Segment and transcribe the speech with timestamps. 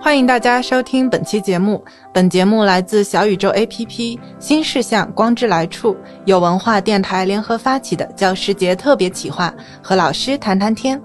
[0.00, 1.84] 欢迎大家收听本期节目。
[2.12, 11.00] 本节目来自小宇宙 APP 新事项光之来处，有文化电台联合发起的教师节特别企划，和老师谈谈天。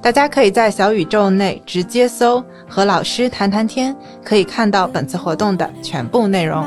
[0.00, 6.64] 大家可以在小宇宙内直接搜“和老师谈谈天”，可以看到本次活动的全部内容。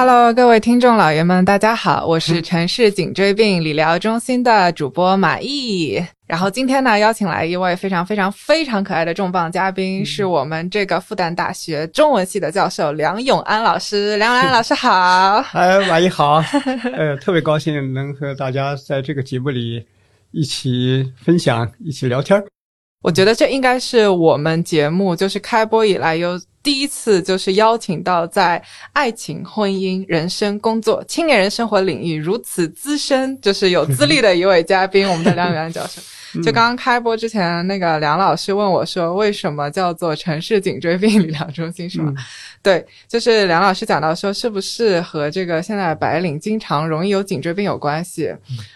[0.00, 6.00] Hello，各位听众老爷们，大家好，我是城市颈椎病理疗中心的主播马毅。
[6.24, 14.16] 然后今天呢，邀请来一位非常非常非常可爱的重磅嘉宾，是我们这个复旦大学中文系的教授梁永安老师。
[14.18, 15.44] 梁永安老师好。
[15.54, 16.44] 哎，马毅好，
[16.94, 19.84] 呃， 特别高兴能和大家在这个节目里
[20.30, 22.46] 一起分享、一起聊天儿。
[23.02, 28.62] 我觉得这应该是我们节目就是开播以来有第一次，就是邀请到在
[28.92, 36.02] 爱情、婚姻、人生、工作、青年人生活领域如此资深，就是有资历的一位嘉宾，我们的梁永安教授。
[36.44, 42.12] 就刚刚开播之前，那个梁老师问我说，为什么叫做城市颈椎病理疗中心， 是吗？
[42.62, 48.34] 对，就是梁老师讲到说，是不是和这个现在白领经常容易有颈椎病有关系？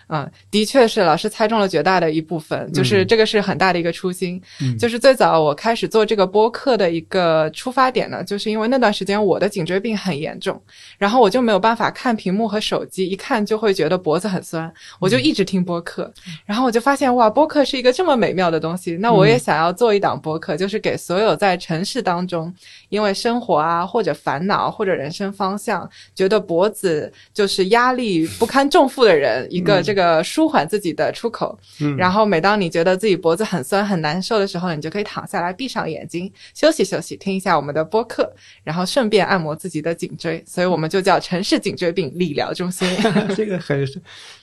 [0.08, 4.40] 嗯，的确是，老师猜中了绝大的一部分，就是这个是很大的一个初心。
[4.60, 4.76] 嗯。
[4.78, 10.60] 就是最早我开始做这个播客的一个出发点呢，就是因为那段时间我的颈椎病很严重，
[10.98, 16.12] 然后我就没有办法看屏幕和手机，一看就会觉得脖子很酸，我就一直听播客，
[16.44, 22.52] 然后我就发现哇，播客是一个这么美妙的东西，那我也想要做一档播客，就是给所有在城市当中
[22.88, 31.58] 因为生活啊或者烦恼或者人生方向觉得脖子就是压力不堪重负的人，一个这个舒缓自己的出口。
[31.80, 38.30] 嗯然后每当你觉得自己脖子很酸很难受的时候，你就可以躺下来，闭上眼睛休息休息，听一下我们的播客，
[38.64, 40.42] 然后顺便按摩自己的颈椎。
[40.46, 42.88] 所以我们就叫城市颈椎病理疗中心。
[43.36, 44.00] 这个很是，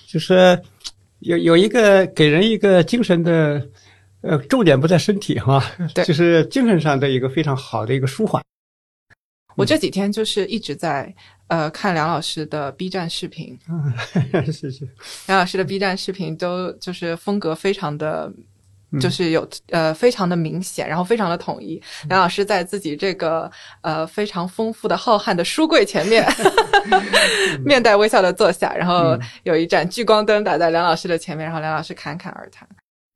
[0.08, 0.60] 就是
[1.20, 3.62] 有有一个给人一个精神的，
[4.22, 5.64] 呃，重点不在身体哈，
[5.94, 8.44] 对就是精神上的一个非常好的一个舒缓。
[9.60, 11.14] 我这几天就是一直在
[11.48, 13.60] 呃看梁老师的 B 站视频，
[14.52, 14.88] 是是，
[15.28, 18.32] 梁老师的 B 站视频都就是风格非常的。
[18.92, 21.80] 嗯就是有呃非常的明显，然后非常的统一。
[22.08, 23.48] 梁老师在自己这个
[23.82, 26.28] 呃非常丰富的浩瀚的书柜前面，
[27.64, 32.68] 面带微笑的坐下，然后嗯有一盏聚光灯打在梁老师的前面，然后梁老师侃侃而谈。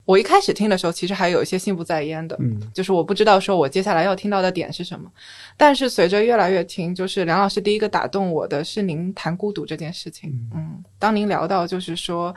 [0.06, 5.12] 我一开始听的时候，其实还有一些心不在焉的，嗯就是我不知道说我接下来要听到的点是什么。
[5.56, 10.32] 但是随着越来越听，就是梁老师第一个打动我的是您谈孤独这件事情。
[10.54, 12.36] 嗯，当您聊到就是说。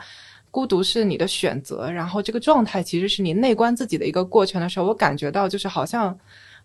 [0.49, 6.17] 孤独是你的选择，然后这个状态其实是你内观自己的一个过程的时候，我感觉到就是好像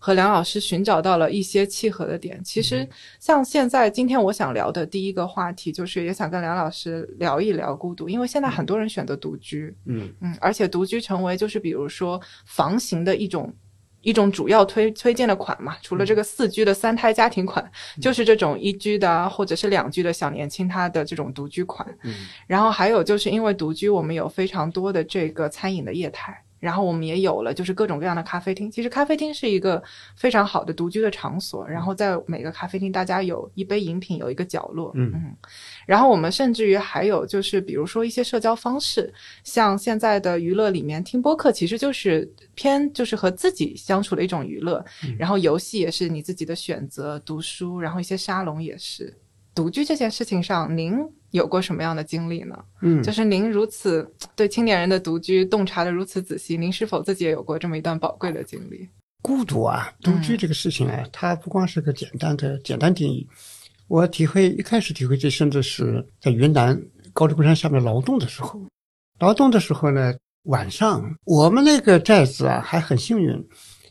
[0.05, 2.43] 和梁老师寻找到了一些契合的点。
[2.43, 2.87] 其实
[3.21, 13.55] 像现在今天我想聊的第一个话题，就是也想跟梁老师聊一聊孤独，因为现在很多人选择独居，嗯嗯，而且独居成为就是比如说房型的一种
[14.01, 17.65] 一种主要推推荐的款嘛，除了这个四居的三胎家庭款，
[18.03, 21.89] 就是这种一居的啊，或者是两居的小年轻他的这种独居款。
[22.03, 22.12] 嗯
[22.49, 26.43] 然后还有就是因为独居，我们有非常多的这个餐饮的业态。
[26.62, 28.71] 然后我们也有了，就是各种各样的咖啡厅。
[28.71, 29.83] 其实咖啡厅是一个
[30.15, 31.67] 非常好的独居的场所。
[31.69, 34.93] 然后在每个咖啡厅，大家有一杯饮品，有一个角落。
[34.95, 35.37] 嗯嗯
[35.87, 39.12] 然后我们甚至于还有就是，比如说一些社交方式，
[39.43, 44.84] 像现在的娱乐里面，听播客其实就是偏就是和自己相处的一种娱乐。
[45.19, 49.12] 然后游戏也是你自己的选择，读书，然后一些沙龙也是。
[49.55, 50.95] 独居这件事情上，您
[51.31, 52.57] 有过什么样的经历呢？
[52.81, 58.89] 嗯，就是您如此对青年人的独居洞察的如此仔细，您是否自己也有过这么一段宝贵的经历？
[59.23, 63.27] 孤独啊，独嗯居这个事情啊，它不光是个简单的简单定义。
[63.89, 66.81] 我体会一开始体会这，甚至是在云南
[67.12, 68.61] 高黎贡山下面劳动的时候，
[69.21, 70.15] 劳动的时候呢，
[70.45, 73.33] 晚上我们那个寨子啊还很幸运，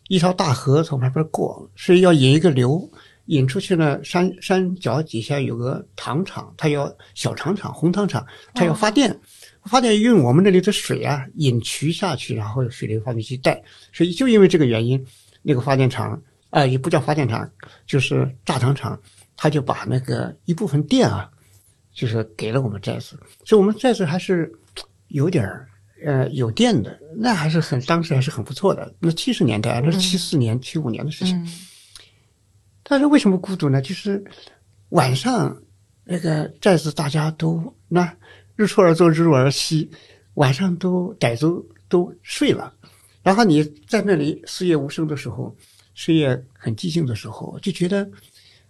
[0.10, 2.90] 一条大河从旁边过，是要引一个流，
[3.32, 9.18] 引出去呢，山山脚底下有个糖厂，它要小糖厂、红糖厂，它要发电。
[9.66, 13.62] 发电用我们那里的水啊引渠下去，然后水力发电机带，
[13.94, 15.06] 所以就因为这个原因，
[15.44, 16.20] 那个发电厂
[16.50, 17.50] 啊、也不叫发电厂，
[17.86, 19.00] 就是榨糖厂，
[19.38, 21.30] 他就把那个一部分电啊，
[21.94, 24.52] 就是给了我们寨子，所以我们寨子还是
[25.10, 25.70] 有点儿
[26.04, 28.92] 呃有电的，那还是很当时还是很不错的。
[29.00, 31.38] 那七十年代，那是七四年、七五年的事情。
[31.44, 31.48] 嗯
[32.92, 33.82] 但是为什么孤独呢？
[33.82, 34.22] 就是
[34.90, 35.58] 晚上
[36.04, 38.14] 那个寨子大家都那
[38.58, 39.90] 日出而作，日落而息，
[40.34, 42.74] 晚上都傣族都睡了，
[43.24, 45.56] 然后你在那里四夜无声的时候，
[45.96, 48.06] 四夜很寂静的时候，就觉得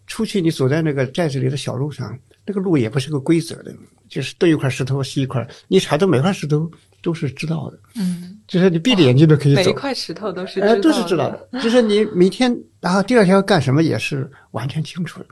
[0.06, 2.15] 出去你走在那个寨子里的小路上，
[2.45, 3.74] 那个路也不是个规则的，
[4.07, 6.69] 就是东一块石头西一块，你踩到每块石头
[7.01, 9.74] 都是知道的，嗯，就是你闭着眼睛都可以走每一。
[9.74, 11.27] 块石头都是哎，知都是知道。
[11.31, 15.28] 的，就是你每天，然后第二天要干什么也是完全清楚的，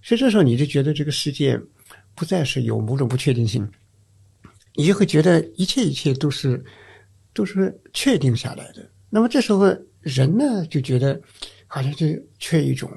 [0.00, 1.60] 所以这时候你就觉得这个世界
[2.14, 3.68] 不再是有某种不确定性，
[4.74, 6.64] 你就会觉得一切一切都是
[7.32, 8.88] 都是确定下来的。
[9.10, 9.66] 那么这时候
[10.00, 11.20] 人呢就觉得
[11.66, 12.06] 好像就
[12.38, 12.88] 缺一种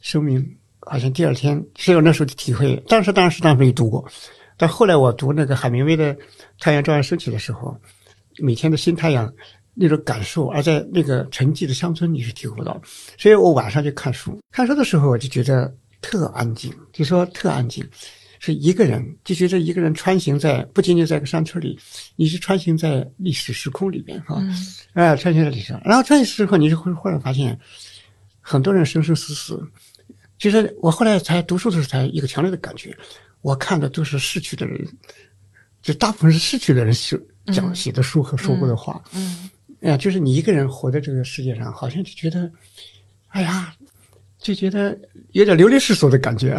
[0.00, 0.44] 生命，
[0.80, 4.04] 好像第二天，只有那时候的体会，当时当时当时没读过，
[4.56, 6.12] 但后来我读那个海明威的
[6.58, 7.76] 《太阳照样升起》的时候，
[8.38, 9.32] 每天的新太阳
[9.74, 12.80] 那种感受，而在那个沉寂的乡村你是体会不到。
[13.18, 17.86] 所以我晚上就看书，看书的时候我就觉得特安静，就说特安静，
[18.38, 21.78] 是一个人，就觉得一个人穿行在不仅仅在一个山村里，
[22.16, 24.54] 你是穿行在历史时空里边哈，嗯
[24.94, 27.58] 哎、穿行在历史上，然后穿行时候你就会忽然发现，
[28.40, 29.62] 很多人生生死死。
[30.38, 32.96] 其实我后来才读书的时候才一个强烈的感觉，
[33.42, 34.88] 我看的都是逝去的人，
[35.82, 37.20] 就大部分是逝去的人写
[37.52, 39.02] 讲写的书和说过的话。
[39.12, 39.50] 嗯
[39.82, 42.50] 哎呀，就是你一个人活在这个世界上，好像就觉得，
[43.28, 43.74] 哎呀，
[44.38, 44.98] 就觉得
[45.32, 46.56] 有点流离失所的感觉。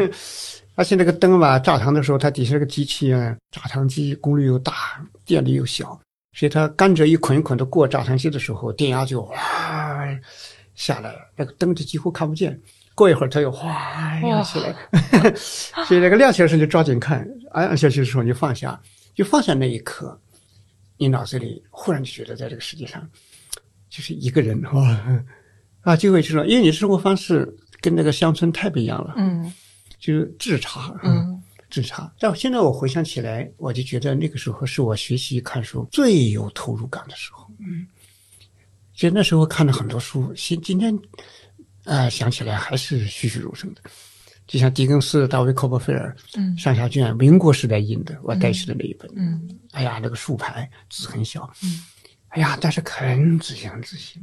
[0.74, 5.98] 而且那个灯吧，炸膛的时候，它底下那个机器啊，炸膛机功率又大，电力又小，
[6.34, 10.06] 所以它甘蔗一捆一捆的过炸膛机的时候，电压就哗
[10.74, 12.58] 下来了，那个灯就几乎看不见。
[12.94, 14.74] 过一会儿它又哗亮起来，
[15.36, 18.78] 所以那个亮起来的时候就抓紧看，按按下去的时候你就放下，
[19.14, 20.18] 就放下那一刻，
[20.96, 23.08] 你脑子里忽然就觉得在这个世界上，
[23.88, 25.24] 就是一个人哇
[25.82, 27.46] 啊，就会这种，因为你的生活方式
[27.80, 29.52] 跟那个乡村太不一样了，嗯
[29.98, 32.12] 就是质差，嗯自查。
[32.18, 37.48] 但现在我回想起来，我就觉得那个时候是我学习看书最有投入感的时候。
[37.58, 37.86] 嗯，
[38.94, 40.94] 其实那时候看了很多书，今今天
[41.84, 43.82] 啊、呃想起来还是栩栩如生的。
[44.46, 46.56] 就像狄更斯、大卫·科波菲尔嗯。
[46.56, 49.10] 上下卷，民国时代印的，我带去的那一本。
[49.14, 49.58] 嗯。
[49.72, 51.82] 哎呀，那个竖排字很小，嗯，
[52.28, 54.18] 哎呀，但是很仔细，很仔细，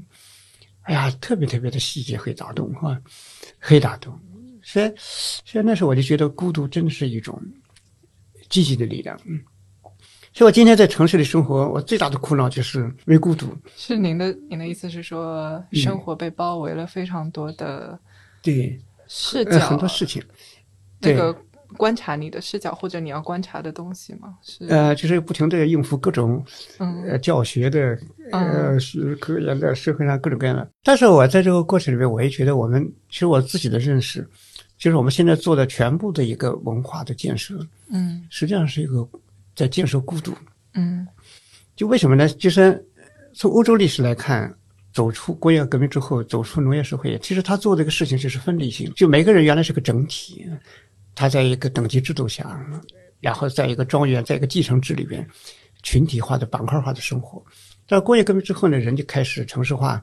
[0.83, 2.99] 哎呀，特别特别的细节会打动哈，
[3.59, 4.17] 会打动。
[4.63, 7.39] 所以，所以那时候我就觉得孤独真的是一种
[8.49, 9.19] 积极的力量。
[9.25, 9.39] 嗯，
[10.33, 13.55] 所以我今天在城市里生活，我最大的苦恼就是为孤独。
[13.75, 17.99] 是您的您的意思是说，生活被包围了非常多的
[18.41, 18.81] 对，
[19.15, 20.23] 视角，呃，很多事情，
[20.99, 21.39] 对那个
[21.77, 24.35] 观察你的视角或者你要观察的东西吗？
[24.41, 26.43] 是呃，就是不停的应付各种
[26.79, 27.93] 嗯呃教学的
[28.31, 30.67] 嗯呃是科研的社会上各种各样的。
[30.83, 34.27] 但是我在这个过程里面，我也觉得我们其实我自己的认识，
[34.79, 37.55] 就是我们现在做的全部的一个文化的建设，
[37.91, 39.07] 嗯实际上是一个
[39.55, 40.33] 在建设孤独。
[40.73, 41.07] 嗯
[41.75, 42.27] 就为什么呢？
[42.27, 42.83] 就是
[43.35, 44.51] 从欧洲历史来看。
[44.93, 50.45] 走出工业革命之后，走出农业社会，其实他做这个事情就是分离性，就每个人原来是个整体，
[51.15, 52.63] 他在一个等级制度下，
[53.19, 55.27] 然后在一个庄园，在一个继承制里边，
[55.81, 57.43] 群体化的板块化的生活。
[57.87, 60.01] 到工业革命之后呢，人就开始城市化，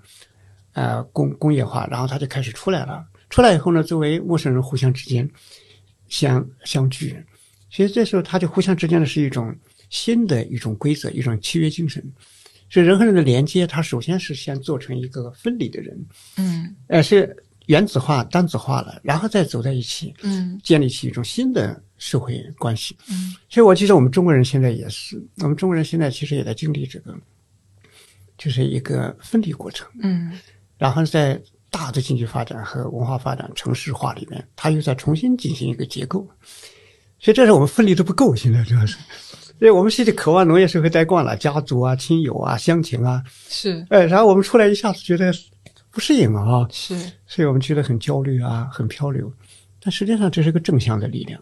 [0.73, 3.07] 呃，工工业化，然后他就开始出来了。
[3.29, 5.29] 出来以后呢，作为陌生人互相之间
[6.09, 7.17] 相相聚，
[7.71, 9.55] 其实这时候他就互相之间的是一种
[9.89, 12.05] 新的一种规则，一种契约精神。
[12.71, 16.07] 所以人和人的连接，它首先是先做成一个分离的人，
[16.37, 17.37] 嗯呃，是
[17.67, 22.97] 原子化、单子化了，然后再走在一起，嗯建立起一种新的社会关系。
[23.11, 27.15] 嗯所以我记得我们中国人现在也是，我们中国人现在其实也在经历这个，
[28.39, 29.87] 就是一个分离过程。
[30.01, 30.39] 嗯
[30.79, 36.27] 然后在大的经济发展和文化发展、城市化里面，它又在重新进行一个结构。
[37.19, 38.97] 所以这是我们分离的不够，现在主要是，
[39.61, 45.31] 因为我们现在渴望农业社会待惯了，家族啊、亲友啊、乡情啊，是哎，然后我们出来一下子觉得
[45.91, 46.95] 不适应了啊，是
[47.27, 49.31] 所以我们觉得很焦虑啊，很漂流。
[49.83, 51.39] 但实际上这是个正向的力量，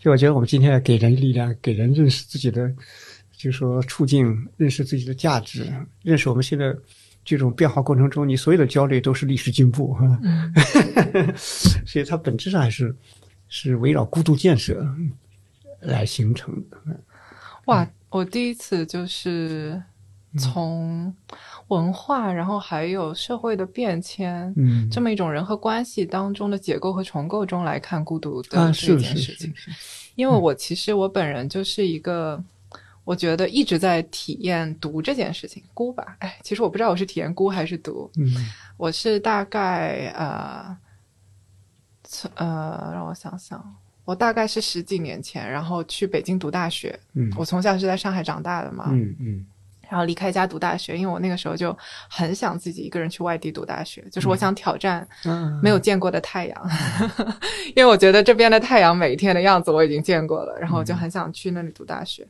[0.00, 2.68] 所以我觉得我们今天要给人力量，给人认识自己的，
[3.36, 5.64] 就是说处境，认识自己的价值，
[6.02, 6.74] 认识我们现在
[7.24, 10.18] 这种变化过程中，你所有的焦虑都是历史进步哈。
[10.24, 10.52] 嗯
[11.36, 12.92] 所以它本质上还是
[13.48, 14.84] 是围绕孤独建设
[15.80, 17.00] 来形成的。
[17.68, 17.88] 哇！
[18.10, 19.80] 我第一次就是
[20.38, 21.14] 从
[21.68, 24.88] 文化，然后还有社会的变迁，嗯。
[24.90, 29.52] 这么一种人和关系当中的解构和重构中来看孤独的啊，这件事情。
[30.14, 32.42] 因为我其实我本人就是一个，
[33.04, 36.16] 我觉得一直在体验读这件事情，孤吧。
[36.20, 38.26] 哎，其实我不知道我是体验孤还是读，嗯。
[38.78, 40.76] 我是大概呃，
[42.36, 43.76] 呃，让我想想，
[44.08, 46.98] 我大概是十几年前，然后去北京读大学。
[47.12, 49.46] 嗯我从小是在上海长大的嘛，嗯嗯
[49.90, 51.76] 然后离开家读大学，因为我那个时候就
[52.08, 56.70] 很想自己一个人去外地读大学，就是我想挑战嗯没有见过的太阳，
[57.76, 62.26] 因为我觉得这边的太阳每一天的样子我已经见过了，然后我就很想去那里读大学。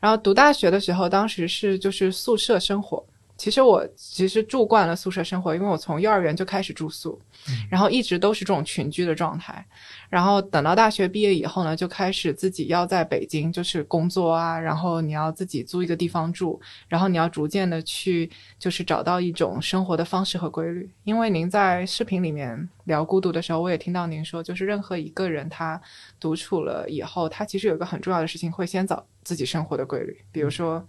[0.00, 3.04] 然后读大学的时候，当时是就是宿舍生活。
[3.36, 7.20] 其实我其实住惯了宿舍生活，因为我从幼儿园就开始住宿，
[7.68, 9.64] 然后一直都是这种群居的状态。
[10.08, 20.88] 然后等到大学毕业以后呢，就开始自己要在北京就是工作啊，然后你要自己租一个地方住，然后你要逐渐的去就是找到一种生活的方式和规律。
[21.02, 25.80] 因为您在视频里面聊孤独的时候，我也听到您说，就是任何一个人他
[26.20, 30.86] 独处了以后，他其实有一个很重要的事情，会先找自己生活的规律，比如说。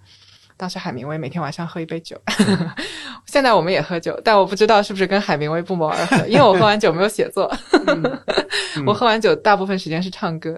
[0.58, 2.20] 当时海明威每天晚上喝一杯酒，
[3.28, 7.52] 现在我们也喝酒，但我不知道是不是跟海明威不谋而合，因为我喝完酒没有写作，
[8.88, 10.58] 我喝完酒大部分时间是唱歌。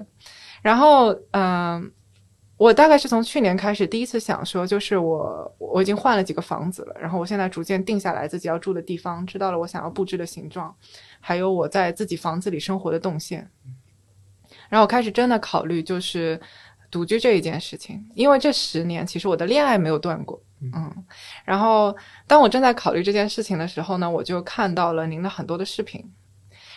[0.62, 1.92] 然后，嗯、
[2.58, 10.76] 我大概是从去年开始第一次想说，就是我我已经换了几个房子了，然后我现在逐渐定下来自己要住的地方，知道了我想要布置的形状，
[11.20, 13.50] 还有我在自己房子里生活的动线。
[14.70, 16.40] 然后我开始真的考虑，就是
[16.90, 20.92] 独居这一件事情，因为这十年其实我的恋爱没有断过，嗯。
[21.46, 26.04] 然后当我正在考虑这件事情的时候呢，我就看到了您的很多的视频，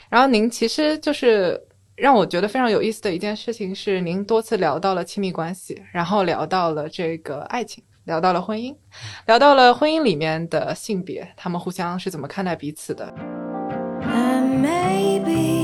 [0.09, 1.61] 然后您其实就是
[1.97, 7.83] 让我觉得非常有意思的一件事情是，您多次聊到了亲密关系，然后聊到了这个爱情。
[8.05, 8.75] 聊到了婚姻，
[9.26, 13.14] 聊到了婚姻里面的性别，他们互相是怎么看待彼此的。
[14.02, 15.60] And maybe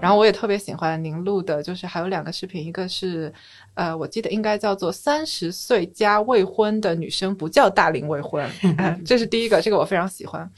[0.00, 3.32] 然后我也特别喜欢您录的，就是还有两个视频，一个是，
[3.74, 10.48] 呃，我记得应该叫做三十岁加未婚的女生不叫大龄未婚， 呃这是第一个，这个我非常喜欢。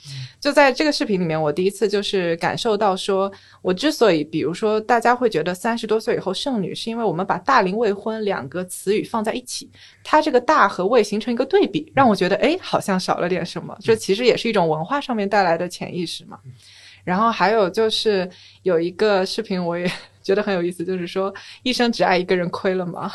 [0.41, 3.31] 就在这个视频里面，我第一次就是感受到说，
[3.63, 9.71] 我之所以，比如说大家会觉得三十多岁以后剩女，是因为我们把大龄未婚两个词语放在一起，
[10.03, 13.77] 它这个大和未形成一个对比，让我觉得，哎，好像少了点什么。
[13.81, 16.39] 这其实也是一种文化上面带来的潜意识嘛。
[17.09, 18.31] 然后还有就是
[18.65, 19.91] 有一个视频，我也
[20.23, 23.11] 觉得很有意思，就是说一生只爱一个人亏了吗？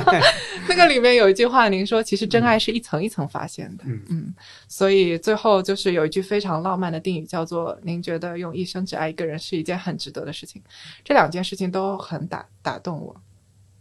[0.68, 4.34] 那个里面有一句话，您说其实真爱是一层一层发现的，嗯嗯
[4.68, 10.62] 所以最后就是有一句非常浪漫的定语，叫做您觉得用一生只爱一个人是一件很值得的事情。
[11.02, 13.16] 这两件事情都很打打动我。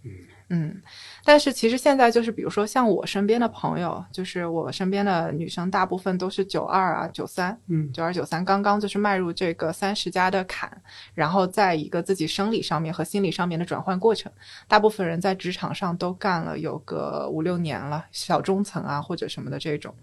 [0.05, 0.11] 嗯
[0.51, 0.81] 嗯，
[1.23, 10.69] 但是其实现在就是，比如说像我身边的朋友，就是我身边的女生，大部分都是九二啊、九三，嗯九二九三，刚刚就是迈入这个三十加的坎，
[11.13, 14.31] 然后在一个自己生理上面和心理上面的转换过程。
[14.67, 19.93] 大部分人在职场上都干了有个五六年了，小中层啊或者什么的这种，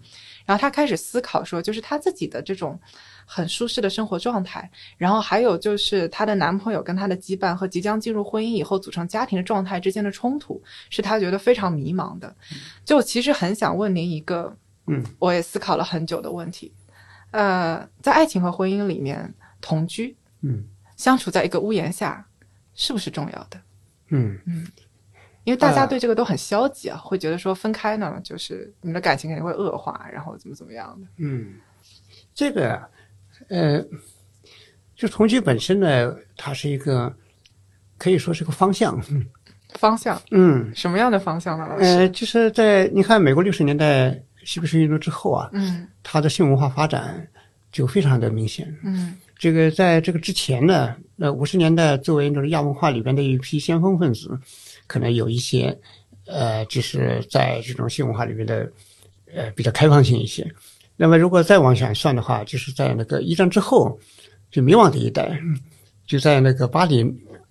[0.45, 2.79] 然后他开始思考说，就是他自己的这种
[3.25, 12.35] 很舒适的生活状态，然后还有就是她的男朋友跟她的羁绊和即将进入婚姻以后组成家庭的状态之间的冲突，是她觉得非常迷茫的。
[12.85, 14.55] 就其实很想问您一个，
[14.87, 16.73] 嗯，我也思考了很久的问题，
[17.31, 20.63] 呃，在爱情和婚姻里面，同居嗯
[20.95, 22.27] 相处在一个屋檐下，
[22.73, 23.61] 是不是重要的？
[24.09, 24.67] 嗯嗯
[25.43, 31.07] 因为大家呃对这个都很消极啊，会觉得说分开呢，就是你们的感情肯定会恶化，然后怎么怎么样的。
[31.17, 31.55] 嗯，
[32.33, 32.89] 这个
[33.47, 33.81] 呃，
[34.93, 37.15] 就同居本身呢，它是一个
[37.97, 39.01] 可以说是个方向。
[39.75, 41.83] 方向嗯，什么样的方向呢，老师？
[41.83, 47.27] 呃，就是在你看美国六十年代嬉皮士运动之后啊，嗯它的性文化发展
[47.71, 48.73] 就非常的明显。
[48.83, 54.35] 嗯这个在这个之前呢，呃，五十年代作为那种亚文化里边的一批先锋分子，
[54.87, 55.77] 可能有一些，
[56.25, 58.67] 呃，就是在这种性文化里面的，
[59.35, 60.49] 呃，比较开放性一些。
[60.95, 63.99] 那么如果再往前算的话，就是在那个一战之后，
[64.49, 65.39] 就迷惘的一代，
[66.07, 67.03] 就在那个巴黎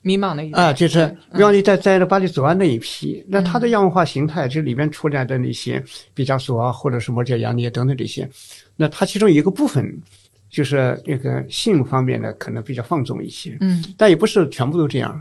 [0.06, 5.82] 迷茫的啊，就是嗯迷惘的一代，在那巴黎左岸那一批，那它的亚文化形态，这里边出来的那些
[6.14, 8.28] 毕加索啊，或者是摩羯杨尼等等这些，
[8.76, 10.00] 那它其中有一个部分。
[10.48, 15.20] 就是那个性方面的，可能比较放纵一些，嗯但也不是全部都这样。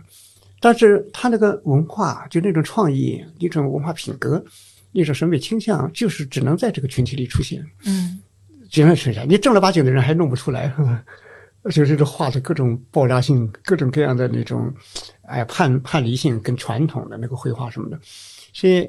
[0.62, 4.42] 但是他那个文化，就那种创意、一种文化品格、
[4.94, 8.20] 一种审美倾向，就是只能在这个群体里出现，嗯
[8.70, 10.72] 只能剩下你正儿八经的人还弄不出来。
[11.72, 14.72] 就是这画的各种爆炸性、各种各样的那种，
[15.24, 18.00] 哎，叛叛离性跟传统的那个绘画什么的，
[18.54, 18.88] 所以，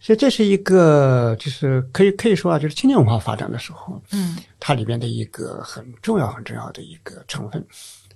[0.00, 7.64] 所以这是一个，就是可以可以说啊，就是青年文化发展的时候，嗯它里边的一个很重要、很重要的一个成分。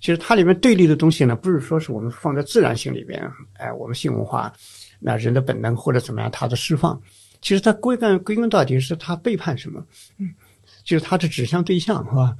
[0.01, 3.23] 其实它里面对立的东西呢，不是说是我们放在自然性里边，
[3.59, 4.53] 哎，我们性文化，
[4.99, 7.01] 那人的本能或者怎么样，它的释放，
[7.43, 9.85] 其实它归根归根到底是它背叛什么，
[10.19, 10.35] 嗯，
[10.83, 12.37] 就是它的指向对象是吧？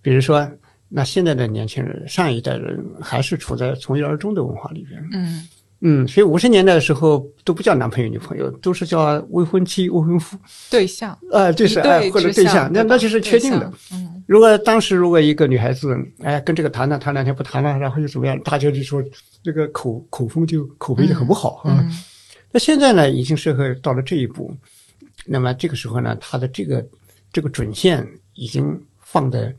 [0.00, 0.50] 比如说，
[0.92, 5.00] 那现在的年轻人，上一代人还是处在从一而终的文化里边。
[5.12, 5.48] 嗯
[5.82, 10.36] 嗯，所以五十年代的时候都不叫男朋友女朋友，都是叫未婚妻、未婚夫。
[10.68, 19.02] 对象，啊，就是一对哎或者对象，那那就是确定的嗯如果当时如果一个女孩子哎跟这个谈谈谈两天不谈了，然后又怎么样，大家就说
[19.42, 21.78] 这个口口风就口碑就很不好啊。
[21.80, 21.90] 嗯
[22.52, 24.52] 那现在呢，已经社会到了这一步，
[25.24, 26.84] 那么这个时候呢，它的这个
[27.32, 28.04] 这个准线
[28.34, 29.54] 已经放的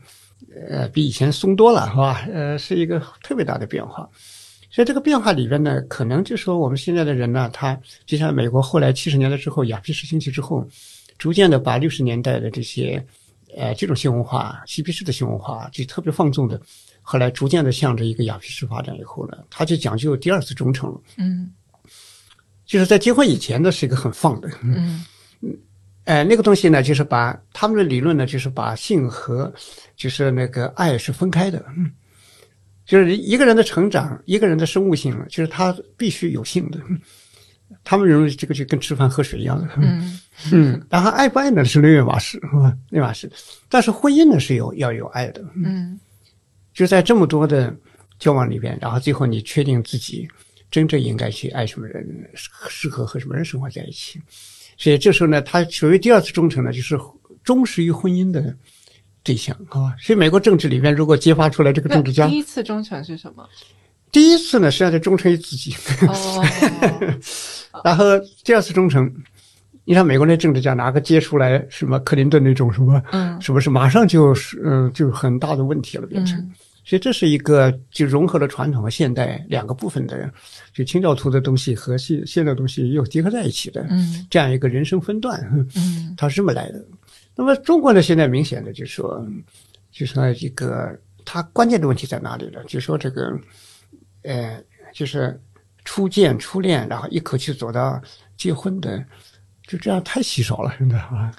[0.68, 2.26] 呃比以前松多了，是吧？
[2.32, 4.08] 呃，是一个特别大的变化。
[4.70, 10.66] 所以这个变化里边呢，可能就说我们现在的人呢，他就像美国后来七十年代之后，雅皮士兴起之后，
[11.18, 13.04] 逐渐的把六十年代的这些
[13.56, 16.58] 呃这种新文化、嬉皮士的新文化，就特别放纵的，
[17.02, 21.00] 后来逐渐的向着一个雅皮士发展以后呢，他就讲究第二次忠诚了。
[21.18, 21.52] 嗯
[22.64, 25.04] 就是在结婚以前呢，是一个很放的，嗯
[26.04, 29.52] 呃，那个东西呢，就是把他们的理论呢，就是把性和
[29.96, 31.90] 就是那个爱是分开的，嗯，
[32.84, 37.00] 就是一个人的成长，一个人的生物性，就是他必须有性的，嗯
[37.84, 40.20] 他们认为这个就跟吃饭喝水一样的，嗯
[40.52, 42.38] 嗯，然后爱不爱呢是另一码事？
[42.90, 43.30] 另一码事，
[43.68, 45.98] 但是婚姻呢是有要有爱的，嗯
[46.74, 47.74] 就在这么多的
[48.18, 50.28] 交往里边，然后最后你确定自己
[50.70, 54.20] 真正应该去爱什么人，适适合和什么人生活在一起。
[54.82, 56.98] 所以这时候呢，他所谓第二次忠诚呢，就是
[57.44, 58.52] 忠实于婚姻的
[59.22, 59.94] 对象，好吧？
[60.00, 63.48] 所以美国政治里面，如果揭发出来这个政治家第，一次忠诚是什么？
[64.10, 65.72] 第一次呢实际上是忠诚于自己，
[66.08, 66.44] 哦，
[67.84, 68.04] 然后
[68.42, 69.08] 第二次忠诚，
[69.84, 76.36] 你看美国那政治家哪个揭出来什么克林顿那种什么，嗯是不是马上就是嗯、就很大的问题了变成。
[76.40, 76.52] 嗯
[76.84, 80.30] 所以这是一个就融合了传统和现代两个部分的，
[80.72, 85.40] 就清教徒的东西和现现代东西又结合在一起的嗯这样一个人生分段，
[85.76, 86.84] 嗯它是这么来的。
[87.34, 89.26] 那么中国呢，现在明显的就是说，
[89.90, 92.62] 就是说一个它关键的问题在哪里呢？
[92.64, 93.32] 就是说这个，
[94.22, 94.62] 呃，
[94.92, 95.40] 就是
[95.84, 98.00] 初见初恋，然后一口气走到
[98.36, 99.02] 结婚的，
[99.66, 101.32] 就这样太稀少了，真的啊。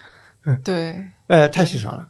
[0.64, 2.08] 对，呃，太稀少了，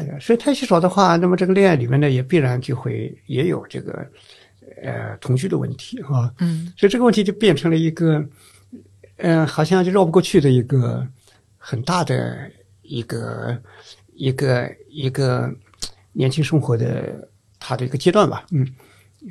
[0.00, 4.06] 太少，所以太稀少的话，那么这个恋爱里面呢，也必然就会也有这个
[4.82, 6.72] 呃同居的问题啊，嗯。
[6.76, 8.24] 所以这个问题就变成了一个，
[9.16, 11.06] 呃，好像就绕不过去的一个
[11.56, 12.50] 很大的
[12.82, 13.56] 一个
[14.14, 15.50] 一个一个
[16.12, 18.66] 年轻生活的他的一个阶段吧，嗯，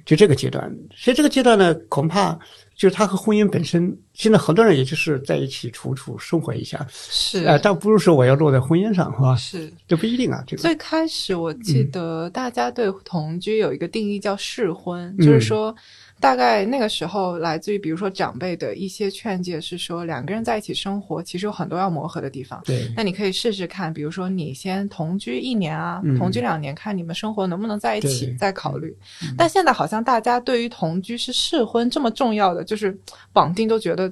[0.05, 2.37] 就这个阶段，所以这个阶段呢，恐怕
[2.77, 9.35] 就是他和婚姻本身，现在很多人也就是在一起处处生活一下，是呃，但不是说我要落在婚姻上，是吧？
[9.35, 9.73] 是。
[9.87, 15.75] 这不一定啊，这个最开始我记嗯得大家对同居有一个定义叫试婚，嗯就是说
[16.19, 22.61] 大概那个时候来自于比如说长辈的一些劝诫是说两个人在一起生活其实有很多要磨合的地方。
[22.65, 28.95] 对，那你可以试试看，比如说你先同居一年啊，嗯同居两年，看你们生活能不能在一起再考虑。
[29.37, 32.97] 但现在好像大家对于同居是试婚这么重要的，就是
[33.31, 34.09] 绑定都觉得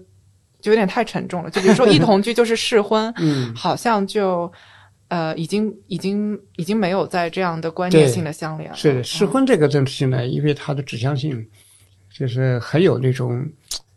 [0.61, 1.49] 就有点太沉重了。
[1.49, 4.51] 就比如说一同居就是试婚， 嗯，好像就
[5.07, 8.75] 呃已经已经已经没有在这样的观念性的相连了。
[8.75, 11.47] 是的，试婚这个东西呢，因为它的指向性，
[12.17, 13.45] 就是很有那种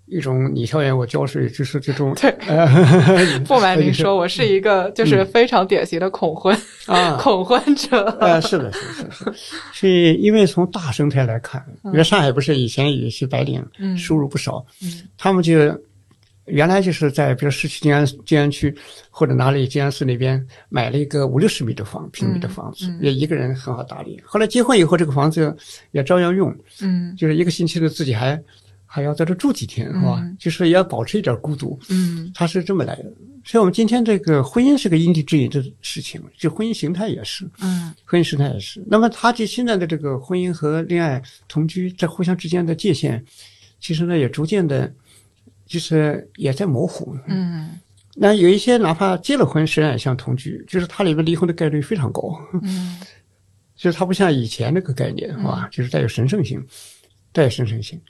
[0.06, 2.66] 一种你挑盐我浇水，就是这种对呃
[3.46, 8.04] 不瞒您说， 我是一个就是非常典型的恐婚、啊， 恐婚者。
[8.20, 9.34] 呃，是的，是的，是的，
[9.72, 13.96] 是因为从大生态来看，因为上海不是以前有一些白领嗯。
[13.96, 15.02] 收入不少，嗯。
[15.18, 15.52] 他们就
[16.48, 18.74] 原来就是在比如市区静安静安区
[19.10, 24.20] 或者哪里静安寺那边买了一个五六十米的房平米的房子，也一个人很好打理。
[24.24, 25.56] 后来结婚以后，这个房子
[25.92, 28.42] 也照样用，嗯就是一个星期的自己还
[28.84, 30.18] 还要在这住几天，是吧？
[30.20, 31.78] 嗯就是也要保持一点孤独。
[31.90, 33.12] 嗯他是这么来的，
[33.44, 37.48] 所以我们今天这个婚姻是个因地制宜的事情，就婚姻形态也是。
[37.60, 38.82] 嗯婚姻形态也是。
[38.86, 43.22] 那么，他这现在的这个婚姻和恋爱同居在互相之间的界限，
[43.78, 44.90] 其实呢也逐渐的，
[45.68, 47.16] 就是也在模糊。
[47.28, 47.78] 嗯。
[48.16, 52.98] 那有一些哪怕结了婚，实际上也像同居，就是它里面离婚的概率非常高，嗯。
[53.76, 55.68] 就是它不像以前那个概念，是吧？
[55.70, 56.60] 就是带有神圣性，
[57.30, 58.00] 带有神圣性。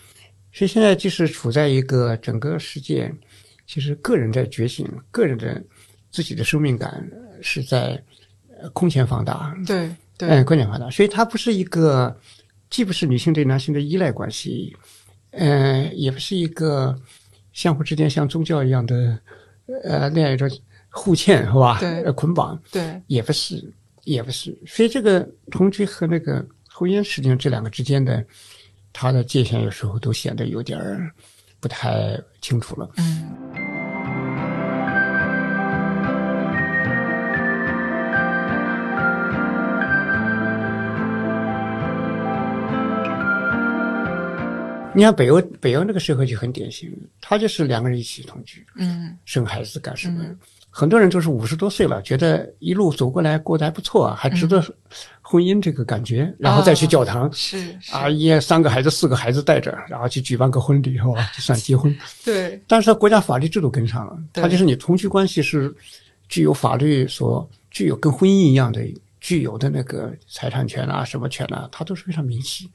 [0.51, 3.12] 所以现在就是处在一个整个世界，
[3.66, 5.62] 其实个人在觉醒，个人的
[6.11, 7.07] 自己的生命感
[7.42, 8.03] 是在
[8.59, 10.31] 呃空前放大，对对。
[10.31, 12.18] 嗯，空前放大，所以它不是一个，
[12.71, 14.75] 既不是女性对男性的依赖关系，
[15.33, 16.99] 呃，也不是一个
[17.59, 19.18] 相互之间像宗教一样的，
[19.83, 20.49] 呃，那样一种
[20.90, 21.77] 互嵌是吧？
[21.81, 23.61] 对呃，捆绑对也不是，
[24.05, 28.25] 也不是，所以这个同居和那个婚姻，实际上这两个之间的，
[28.92, 31.11] 它的界限有时候都显得有点儿
[31.59, 32.88] 不太清楚了。
[32.99, 33.35] 嗯
[44.98, 50.22] 你看北欧，北欧那个社会就很典型，他就是两个人一起同居，嗯生孩子干什么？
[50.24, 50.37] 嗯
[50.70, 54.62] 很多人都是五十多岁了，觉得一路走过来过得还不错啊，还值得
[55.22, 57.28] 婚姻这个感觉，然后再去教堂。
[57.32, 61.30] 是是啊，一三个孩子、四个孩子带着，然后去举办个婚礼，是吧？
[61.34, 61.92] 就算结婚。
[62.24, 65.74] 对，但是国家法律制度跟上了，对它就是你同居关系是
[66.28, 68.80] 具有法律所具有跟婚姻一样的
[69.20, 72.70] 具有的那个财产权啊、什么权啊，它都是非常明晰，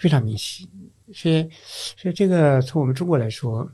[0.00, 0.68] 非常明晰。
[1.12, 1.48] 所以，
[1.96, 3.70] 所以这个从我们中国来说，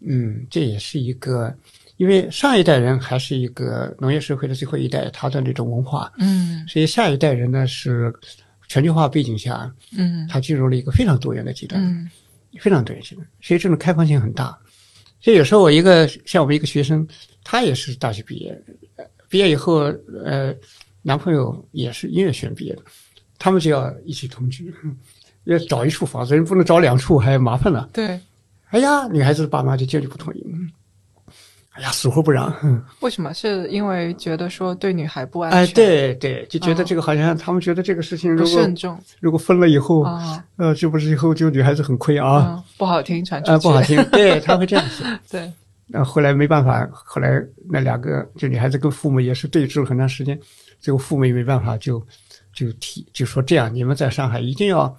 [0.00, 1.54] 嗯，这也是一个，
[1.96, 8.12] 因为上一代人还是一个农业社会的最后一代，他的那种文化，嗯所以下一代人呢是
[8.68, 11.80] 全球化背景下，嗯他进入了一个非常多元的阶段。
[11.82, 12.10] 嗯
[12.58, 14.58] 非常多元阶段，所以这种开放性很大。
[15.20, 17.06] 所以有时候我一个像我们一个学生，
[17.44, 18.60] 他也是大学毕业，
[18.96, 19.74] 呃毕业以后，
[20.24, 20.52] 呃，
[21.00, 22.82] 男朋友也是音乐学院毕业的，
[23.38, 24.74] 他们就要一起同居，
[25.44, 27.88] 要找一处房子，人不能找两处，还麻烦呢。
[27.92, 28.20] 对，
[28.70, 30.44] 哎呀，女孩子的爸妈就坚决不同意，
[31.70, 32.52] 哎呀，死活不让。
[33.00, 33.32] 为什么？
[33.32, 42.46] 是因为觉得说对女孩不安哎，全，，对对，就觉得这个好像他们觉得这个事情如果慎重如果分了以后，啊，呃，是不是以后就女孩子很亏啊？
[42.48, 45.18] 嗯，不好听，传出去，呃，不好听， 对，他会这样想。
[45.30, 45.50] 对，
[45.86, 50.38] 那后来没办法，后来那两个就女孩子跟父母也是对峙了很长时间，
[50.80, 52.04] 最后父母也没办法，就
[52.52, 54.94] 就提就说这样，你们在上海一定要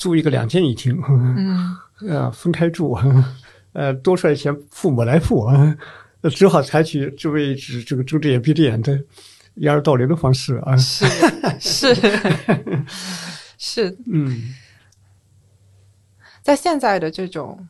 [0.00, 1.76] 租一个两间一厅，嗯。
[2.08, 2.98] 呃，分开住，
[3.74, 5.76] 呃，多出来钱父母来付啊，
[6.22, 8.98] 呃 只好采取这位只这个睁着眼闭着眼的
[9.56, 11.04] 掩耳盗铃的方式啊，是
[11.60, 11.94] 是。
[13.58, 14.54] 是，嗯。
[16.40, 17.68] 在现在的这种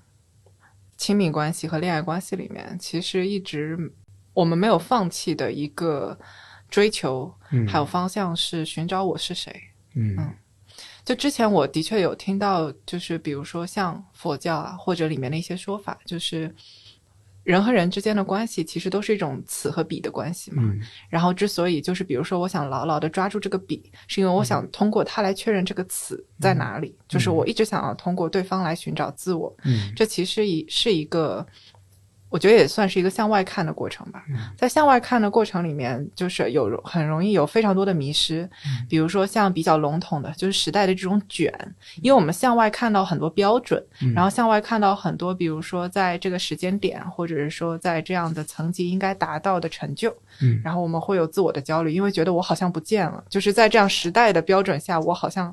[0.96, 3.76] 亲密关系和恋爱关系里面，其实一直
[4.32, 6.16] 我们没有放弃的一个
[6.70, 9.52] 追求，嗯，还有方向是寻找我是谁。
[9.96, 10.16] 嗯
[11.04, 16.54] 就之前我的确有听到，就是比如说像佛教啊，或者里面的一些说法，就是
[17.42, 20.62] 人和人之间的关系其实都是一种此和彼的关系嘛。
[20.62, 29.54] 嗯然后之所以就是比如说我想牢牢的抓住这个彼，是因为我想通过它来确认这个此在哪里，就是我一直想要通过对方来寻找自我。
[29.64, 31.44] 嗯这其实也是一个，
[32.30, 34.24] 我觉得也算是一个向外看的过程吧。
[34.30, 41.52] 嗯在向外看的过程里面，就是有很容易有非常多的迷失，嗯比如说像比较笼统的，就是时代的这种卷，
[42.00, 55.52] 因为我们向外看到很多标准，嗯然后向外看到很多，比如说在这个时间点，或者是说在这样的层级应该达到的成就，嗯然后我们会有自我的焦虑，因为觉得我好像不见了，就是在这样时代的标准下，我好像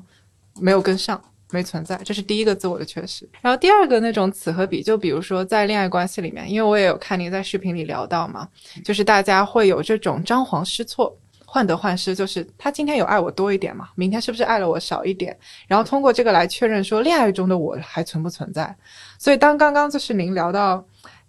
[0.60, 1.20] 没有跟上。
[1.50, 3.28] 没存在，这是第一个自我的缺失。
[3.40, 8.48] 然后第二个那种此和彼，就比如说在恋爱关系里面，因为我也有看您在视频里聊到嘛，
[8.84, 15.36] 就是大家会有这种张皇失措、患得患失，就是他今天有爱我多一点嘛，明天是不是爱了我少一点？
[15.66, 18.76] 然后通过这个来确认说恋爱中的我还存不存在。
[19.18, 20.84] 所以当刚刚就是您聊到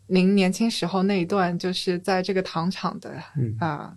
[0.07, 3.93] 您年轻时候那一段，就是在这个糖厂的嗯啊、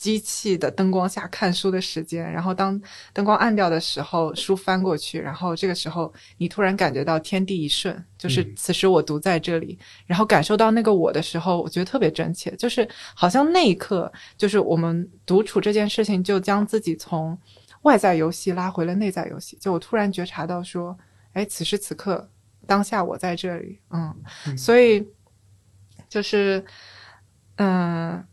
[0.00, 2.80] 机器的灯光下看书的时间，然后当
[3.12, 8.54] 灯光暗掉的时候，书翻过去，然后这个时候你突然感觉到天地一瞬，就是嗯。
[8.56, 17.38] 此时我独在这里，然后感受到那个我的时候，我觉得特别真切，就是好像那一刻，就是我们独处这件事情，就将自己从
[17.82, 20.96] 外在游戏拉回了内在游戏，就我突然觉察到说，
[21.34, 22.26] 哎，此时此刻，
[22.66, 25.06] 当下我在这里，嗯，所以
[26.08, 26.64] 就是，
[27.56, 28.24] 嗯、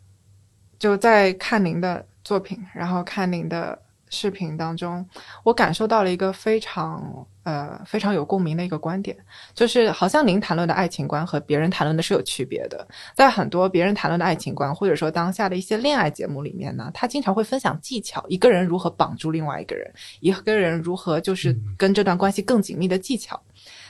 [0.80, 3.78] 就在看您的作品，然后看您的
[4.10, 5.06] 视频当中，
[5.44, 9.18] 我感受到了一个非常呃非常有共鸣的一个观点，
[9.54, 12.88] 就是好像您谈论的爱情观和别人谈论的是有区别的。
[13.16, 23.42] 在很多别人谈论的爱情观，或者说当下的一些恋爱节目里面呢，他经常会分享技巧，一个人如何绑住另外一个人，一个人如何就是跟这段关系更紧密的技巧。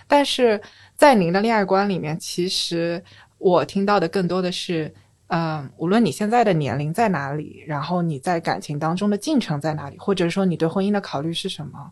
[0.07, 0.59] 但是
[0.95, 3.03] 在您的恋爱观里面，其实
[3.37, 4.91] 我听到的更多的是，
[5.27, 11.91] 嗯，无论你现在的年龄在哪里，然后你在感情当中的进程在哪里，或者说你对婚姻的考虑是什么，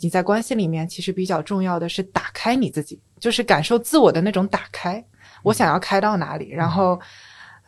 [0.00, 5.02] 你在关系里面其实比较重要的是打开你自己，就是感受自我的那种打开。
[5.42, 7.00] 我想要开到哪里，然后，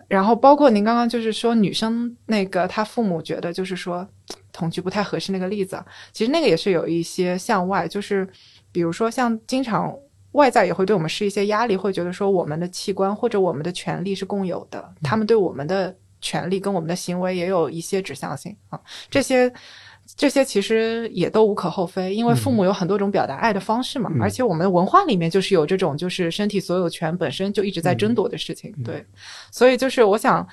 [0.07, 4.07] 然后包括您刚刚就是说女生那个她父母觉得就是说
[4.53, 8.29] 同居不太合适那个例子啊，其实那个也是有一些向外，就是
[8.71, 9.95] 比如说像经常
[10.37, 19.53] 外在也会对我们施一些压力，会觉得说我们的器官或者我们的权利是共有的，他们对我们的权利跟我们的行为也有一些指向性啊，这些。
[20.17, 29.05] 这些其实也都无可厚非，因为父母有很多种表达爱的方式嘛，而且我们的文化里面就是有这种就是身体所有权本身就一直在争夺的事情，对，
[29.51, 30.47] 所以就是我想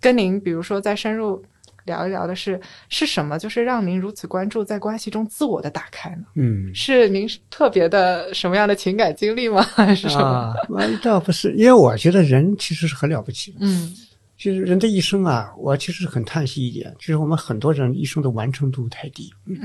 [0.00, 1.44] 跟您，比如说再深入
[1.88, 6.24] 聊一聊的是，是什么就是让您如此关注在关系中自我的打开呢？
[6.36, 9.60] 嗯是您特别的什么样的情感经历吗？
[9.74, 10.24] 还是什么？
[10.24, 10.54] 啊，
[11.02, 13.58] 倒不是，因为我觉得人其实是很了不起的。
[13.62, 13.92] 嗯
[14.36, 19.28] 就是人的一生啊，我其实很叹息一点，就是我们很多人一生的完成度太低。
[19.46, 19.58] 嗯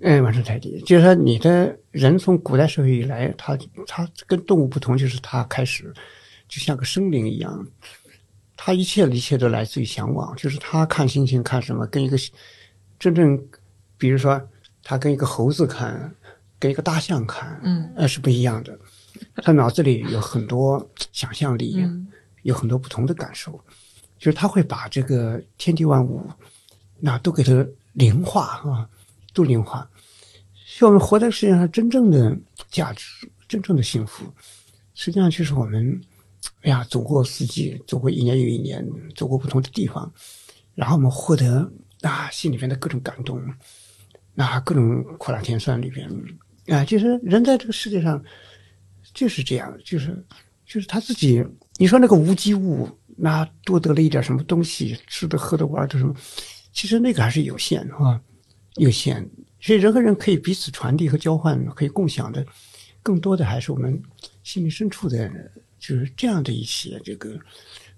[0.00, 3.54] 嗯，完成太低，就是说你的人从古代社会以来，他
[3.86, 5.92] 他跟动物不同，就是他开始
[6.48, 7.66] 就像个生灵一样，
[8.56, 12.16] 他一切的一切都来自于向往，就是他看星星看什么，跟一个
[12.98, 13.38] 真正，
[13.98, 14.40] 比如说
[14.82, 16.14] 他跟一个猴子看，
[16.58, 18.78] 跟一个大象看，嗯那是不一样的，
[19.36, 22.08] 他脑子里有很多想象力，嗯
[22.42, 23.52] 有很多不同的感受，
[24.18, 26.24] 就是他会把这个天地万物，
[26.98, 28.88] 那都给它灵化啊，
[29.34, 29.88] 都灵化。
[30.64, 32.36] 所以我们活在世界上真正的
[32.70, 34.24] 价值、真正的幸福，
[34.94, 36.00] 实际上就是我们，
[36.62, 40.12] 哎呀，走过四季，走过一年又一年，走过不同的地方，
[40.74, 41.70] 然后我们获得
[42.02, 43.40] 啊心里面的各种感动，
[44.34, 46.10] 那各种苦辣甜酸里边，
[46.66, 48.22] 啊，就是人在这个世界上
[49.14, 50.26] 就是这样，就是
[50.66, 51.44] 就是他自己，
[51.78, 56.14] 你说那个无机物，那多得了一点什么东西，吃的、喝的、玩的什么，
[56.72, 58.20] 其实那个还是有限的啊，
[58.74, 59.28] 有限。
[59.60, 62.44] 所以人和人可以彼此传递和交换，可以共享的，
[63.02, 64.00] 更多的还是我们
[64.42, 65.30] 心灵深处的，
[65.78, 67.30] 就是这样的一些这个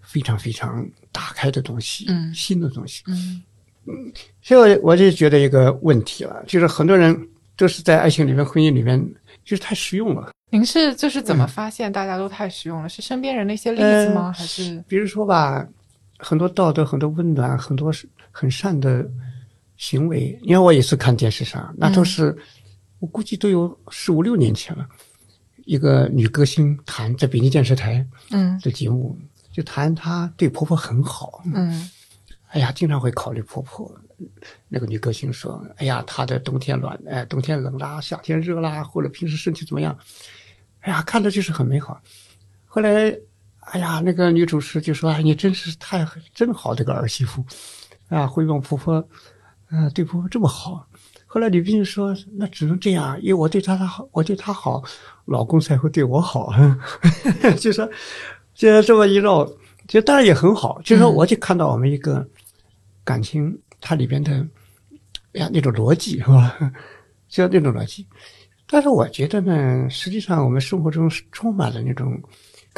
[0.01, 3.03] 非常非常打开的东西，嗯新的东西。
[3.07, 3.43] 嗯
[3.87, 4.13] 嗯
[4.43, 7.17] 所以我我就觉得一个问题了，就是很多人
[7.57, 9.03] 都是在爱情里面、婚姻里面，
[9.45, 10.33] 就是太实用了。
[10.51, 12.89] 您是就是怎么发现大家都太实用了？
[12.89, 14.27] 是身边人的一些例子吗？
[14.27, 15.67] 呃还是比如说吧，
[16.19, 19.07] 很多道德、很多温暖、很多是很善的
[19.77, 20.39] 行为。
[20.43, 22.37] 你看，我有一次看电视上，那都是、
[22.99, 24.89] 我估计都有十五六年前了，
[25.69, 29.15] 一个女歌星谈在北京电视台嗯的节目，
[29.53, 31.91] 就谈她对婆婆很好，嗯
[32.49, 33.95] 哎呀，经常会考虑婆婆。
[34.67, 39.95] 那个女歌星说：“哎呀，她的冬天暖，哎，冬天冷啦，夏天热啦，或者平时身体怎么样？
[40.81, 42.01] 哎呀，看着就是很美好。”
[42.65, 43.15] 后来，
[43.61, 47.45] 哎呀，那个女主持就说：“哎，你真是太真好这个儿媳妇，
[48.09, 49.07] 啊，会让婆婆，
[49.69, 50.88] 啊，对婆婆这么好。”
[51.31, 54.83] 后来吕冰说：“那只能这样，因为我对她她好，我对他好，
[55.27, 56.51] 老公才会对我好。
[57.61, 57.89] ”就说，
[58.55, 59.47] 就这么一绕，
[59.87, 60.81] 就当然也很好。
[60.83, 62.27] 就说我就看到我们一个
[63.05, 64.33] 感情它里边的，
[65.35, 66.59] 哎呀那种逻辑是吧？
[67.29, 68.07] 就那种逻辑。
[68.67, 72.19] 但是我觉得呢，实际上我们生活中是充满了那种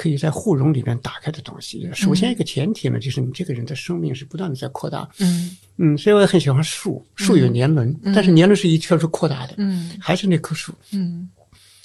[0.00, 1.86] 可以在互融里面打开的东西。
[1.92, 5.06] 首先一个前提呢，就是你这个人的生命是不断的在扩大。
[5.18, 10.72] 嗯嗯，所以我也很喜欢树，树有年轮，但是年轮是一圈是扩大的，嗯还是那棵树。
[10.92, 11.28] 嗯，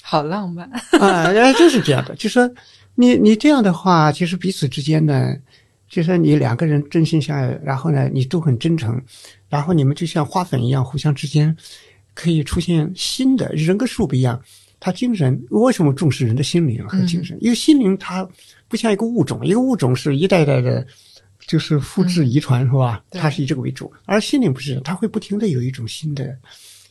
[0.00, 0.66] 好浪漫。
[0.98, 2.50] 啊，哎，就是这样的， 就说
[2.94, 5.36] 你你这样的话，其实彼此之间呢，
[5.86, 8.98] 就说你两个人真心相爱，然后呢，你都很真诚，
[9.50, 11.54] 然后你们就像花粉一样，互相之间
[12.14, 14.40] 可以出现新的人跟树不一样，
[14.86, 17.36] 它精神为什么重视人的心灵和精神？
[17.40, 18.24] 因为心灵它
[18.68, 20.86] 不像一个物种，一个物种是一代代的。
[21.46, 23.04] 就是复制遗传、是吧？
[23.10, 26.36] 它是以这个为主，而心灵不是，它会不停的有一种新的、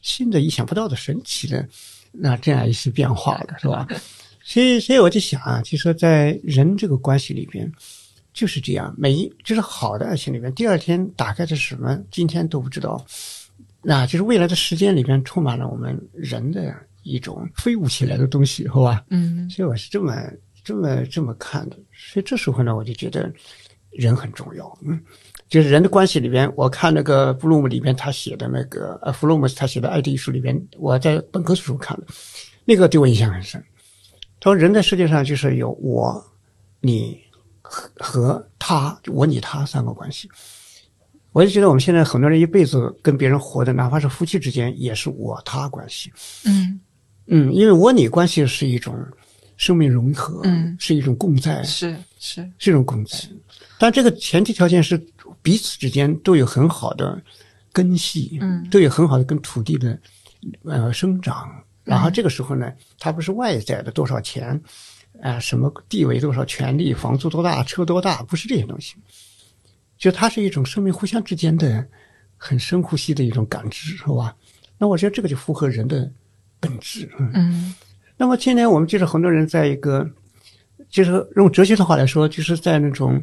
[0.01, 1.67] 新的意想不到的神奇的
[2.13, 3.85] 那这样一些变化的是吧？
[4.41, 7.69] 所以，所以我就想啊，就说在人这个关系里边，
[8.33, 13.05] 就是这样，每一就是好的爱情里边，第二天打开的是什么，今天都不知道。
[13.81, 16.73] 那就是未来的时间里边充满了我们人的
[17.05, 19.05] 一种飞舞起来的东西，好吧？
[19.09, 20.13] 嗯所以我是这么
[20.63, 21.77] 这么这么看的。
[21.93, 23.31] 所以这时候呢，我就觉得
[23.91, 24.77] 人很重要。
[24.83, 24.99] 嗯，
[25.47, 32.07] 就是人的关系里边，我看那个布鲁姆里边他写的那个呃，弗洛姆他写的《爱的艺术》里边，我在本科时候看的，
[32.65, 33.63] 那个对我印象很深。
[34.39, 36.23] 他说，人在世界上就是有我、
[36.81, 37.17] 你
[37.61, 40.29] 和和他，我、你、他三个关系。
[41.31, 46.09] 我就觉得我们现在很多人一辈子跟别人活的，哪怕是夫妻之间，也是我他关系。
[46.45, 46.79] 嗯
[47.27, 48.95] 嗯，因为我你关系是一种
[49.57, 53.17] 生命融合，嗯是一种共在，是是是一种共在。
[53.79, 54.97] 但这个前提条件是
[55.41, 57.21] 彼此之间都有很好的
[57.71, 59.99] 根系，嗯都有很好的跟土地的
[60.63, 61.49] 呃生长。
[61.83, 64.59] 然后这个时候呢，它不是外在的多少钱，
[65.21, 68.95] 啊、什么地位、多少权利、房租多大、车多大，不是这些东西，
[69.97, 71.87] 就它是一种生命互相之间的
[72.37, 74.35] 很深呼吸的一种感知，是吧？
[74.79, 76.11] 那我觉得这个就符合人的
[76.67, 77.09] 本质。
[77.19, 77.75] 嗯嗯
[78.17, 80.09] 那么今天我们就是很多人在一个，
[80.89, 83.21] 就是用哲学的话来说，就是在那种，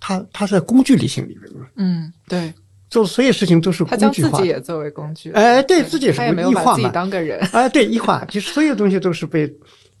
[0.00, 2.52] 他他在工具理性里面嗯，对
[2.90, 4.36] 做所有事情都是他将工具化的。
[4.38, 7.38] 自己也作为工具，哎，对自己也是他也没有把自己异化嘛，当个人。
[7.52, 9.48] 哎，对异化，就是所有东西都是被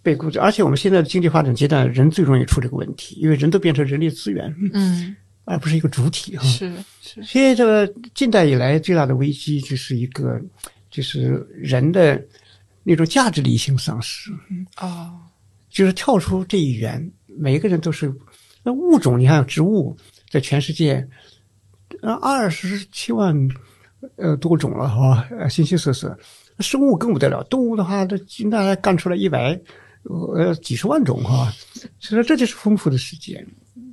[0.02, 4.52] 被工具，而且我们现在的经济发展阶段，人最容易出这个问题，因为人都变成人力资源。
[4.72, 6.44] 嗯而不是一个主体哈。
[6.44, 10.38] 是是，所以这个近代以来最大的危机就是一个，
[10.90, 12.22] 就是人的
[12.88, 14.30] 那种价值理性丧失，
[14.78, 15.20] 哦，
[15.68, 18.10] 就是跳出这一元，每一个人都是
[18.62, 19.94] 那物种，你看植物
[20.30, 21.06] 在全世界，
[22.00, 23.36] 呃，二十七万
[24.16, 26.18] 呃多种了哈，呃，形形色色。
[26.60, 29.60] 生物更不得了，动物的话，这那还干出来一百
[30.04, 31.52] 呃几十万种哈，
[32.00, 33.46] 所以说这就是丰富的世界。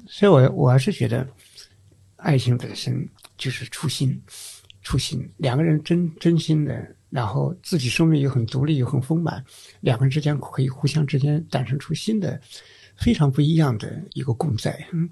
[0.08, 1.27] 所以我我还是觉得，
[2.15, 4.19] 爱情本身就是初心，
[4.81, 9.41] 初心，两个人真真心的，然后自己生命又很独立又很丰满，
[9.80, 12.38] 两个人之间可以互相之间诞生出新的
[12.97, 14.78] 非常不一样的一个共在。
[14.91, 15.10] 嗯，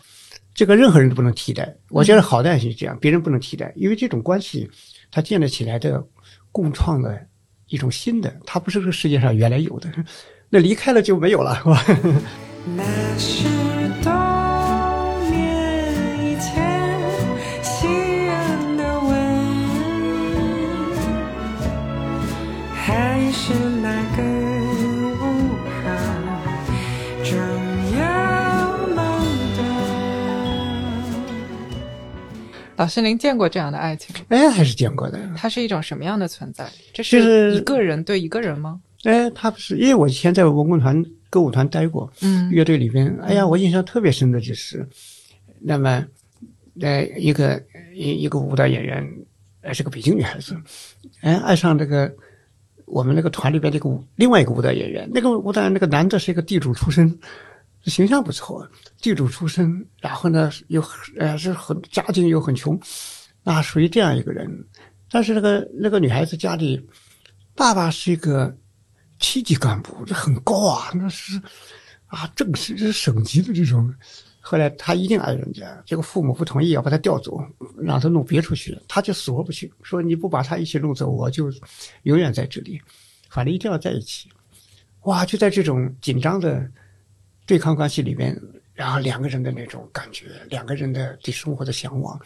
[0.54, 1.74] 这个任何人都不能替代。
[1.88, 4.70] 我觉得好的爱情是这样，别人不能替代，因为这种关系
[5.10, 6.06] 它建立起来的
[6.52, 7.26] 共创的
[7.68, 9.90] 一种新的，它不是这个世界上原来有的，
[10.50, 11.56] 那离开了就没有了，
[13.18, 13.83] 是吧？
[32.84, 34.26] 老师，您见过这样的爱情吗？
[34.28, 35.18] 哎，还是见过的。
[35.38, 36.68] 它是一种什么样的存在？
[36.92, 38.82] 这就是一个人对一个人吗？
[39.06, 44.86] 哎，他不是，因为我以前在文工团、歌舞团待过，嗯乐队里边，哎呀，我印象特别深的就是，
[45.62, 46.06] 那么，
[46.82, 47.64] 呃，一个
[47.96, 49.10] 一一个舞蹈演员，
[49.62, 50.54] 呃，是个北京女孩子，
[51.22, 52.14] 哎，爱上这个
[52.84, 57.18] 我们那个团里边那个舞另外一个舞蹈演员，那个舞蹈那个男的是一个地主出身，
[57.86, 58.68] 形象不错，
[59.02, 60.84] 地主出身，然后呢又
[61.18, 62.80] 呃是很家境又很穷，
[63.44, 64.50] 啊，属于这样一个人，
[65.10, 66.82] 但是那个那个女孩子家里，
[67.56, 68.56] 爸爸是一个
[69.20, 71.42] 七级干部，这很高啊，那是
[72.08, 73.94] 啊，正是这是省级的这种。
[74.46, 77.42] 后来他一定爱人家，结果父母不同意，要把他调走，
[77.78, 81.50] 让他弄别处去，他就死活不去，说你不把他一起弄走，我就
[82.04, 82.82] 永远在这里，
[83.30, 84.30] 反正一定要在一起。
[85.04, 86.70] 哇，就在这种紧张的
[87.46, 88.40] 对抗关系里面，
[88.74, 92.20] 然后两个人的那种感觉，两个人的对生活的向往，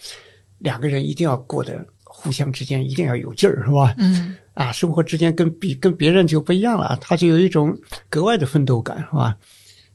[0.60, 3.94] 两个人一定要过得互相之间一定要有劲儿，是吧？
[3.98, 7.78] 嗯啊，生活之间跟比跟别人就不一样了，他就有一种
[8.10, 9.38] 格外的奋斗感，是吧？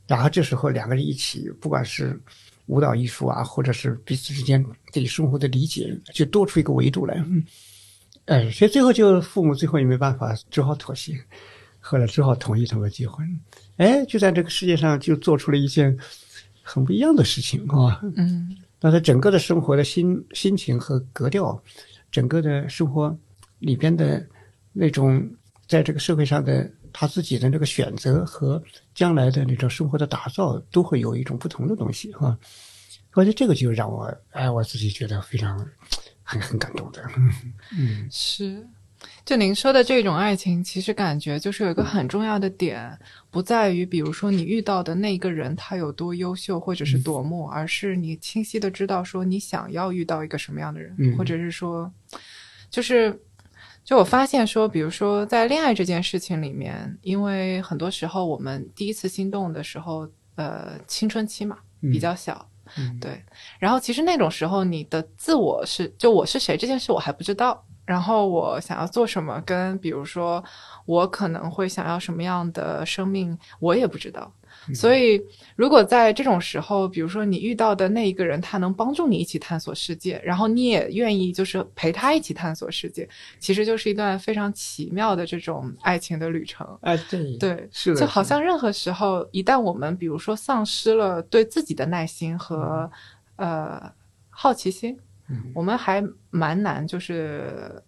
[0.06, 2.20] 然后这时候两个人一起，不管是
[2.66, 7.14] 舞蹈艺术啊，或者是彼此之间对生活的理解，就多出一个维度来。
[7.26, 7.42] 嗯，
[8.26, 11.18] 哎，所以最后就父母最后也没办法，只好妥协，
[11.82, 13.28] 后来只好同意他们结婚。
[13.76, 15.94] 哎，就在这个世界上就做出了一件
[16.62, 18.00] 很不一样的事情啊。
[18.16, 21.62] 嗯 那他整个的生活的心心情和格调，
[22.10, 23.16] 整个的生活
[23.60, 24.26] 里边的
[24.72, 25.28] 那种，
[25.68, 28.60] 在这个社会上的他自己的那个选择和
[28.94, 32.36] 将来的那种生活的打造，都会有一种不同的东西哈。
[33.14, 35.56] 我觉得这个就让我哎，我自己觉得非常
[36.22, 37.08] 很很感动的。
[37.78, 38.66] 嗯是。
[39.24, 42.98] 就您说的这种爱情，其实感觉就是有一个很重要的点，
[43.30, 51.16] 不在于比如说你遇到的那个人他有多优秀或者是多么，而是你清晰的知道说你想要遇到一个什么样的人，嗯。
[51.16, 51.90] 或者是说，
[52.68, 53.16] 就是
[53.84, 62.44] 就我发现说，比如说在恋爱这件事情里面，因为很多时候我们第一次心动的时候，呃，青春期嘛，比较小，
[62.76, 62.98] 嗯。
[62.98, 63.22] 对。
[63.60, 70.42] 然后其实那种时候，你的自我是就我是谁这件事我还不知道，然后我想要做什么，跟比如说
[70.86, 74.32] 我可能会想要什么样的生命，我也不知道。
[74.74, 75.20] 所以，
[75.56, 83.08] 如果在这种时候，比如说你遇到的那一个人，他能帮助你一起探索世界，然后你也愿意就是陪他一起探索世界，
[83.40, 86.64] 其实就是一段非常奇妙的这种爱情的旅程。
[86.82, 92.88] 哎，对对，是的，就好像任何时候，一旦我们比如说丧失了对自己的耐心和、
[93.36, 93.90] 呃
[94.34, 94.98] 好奇心，
[95.32, 97.82] 嗯我们还蛮难就是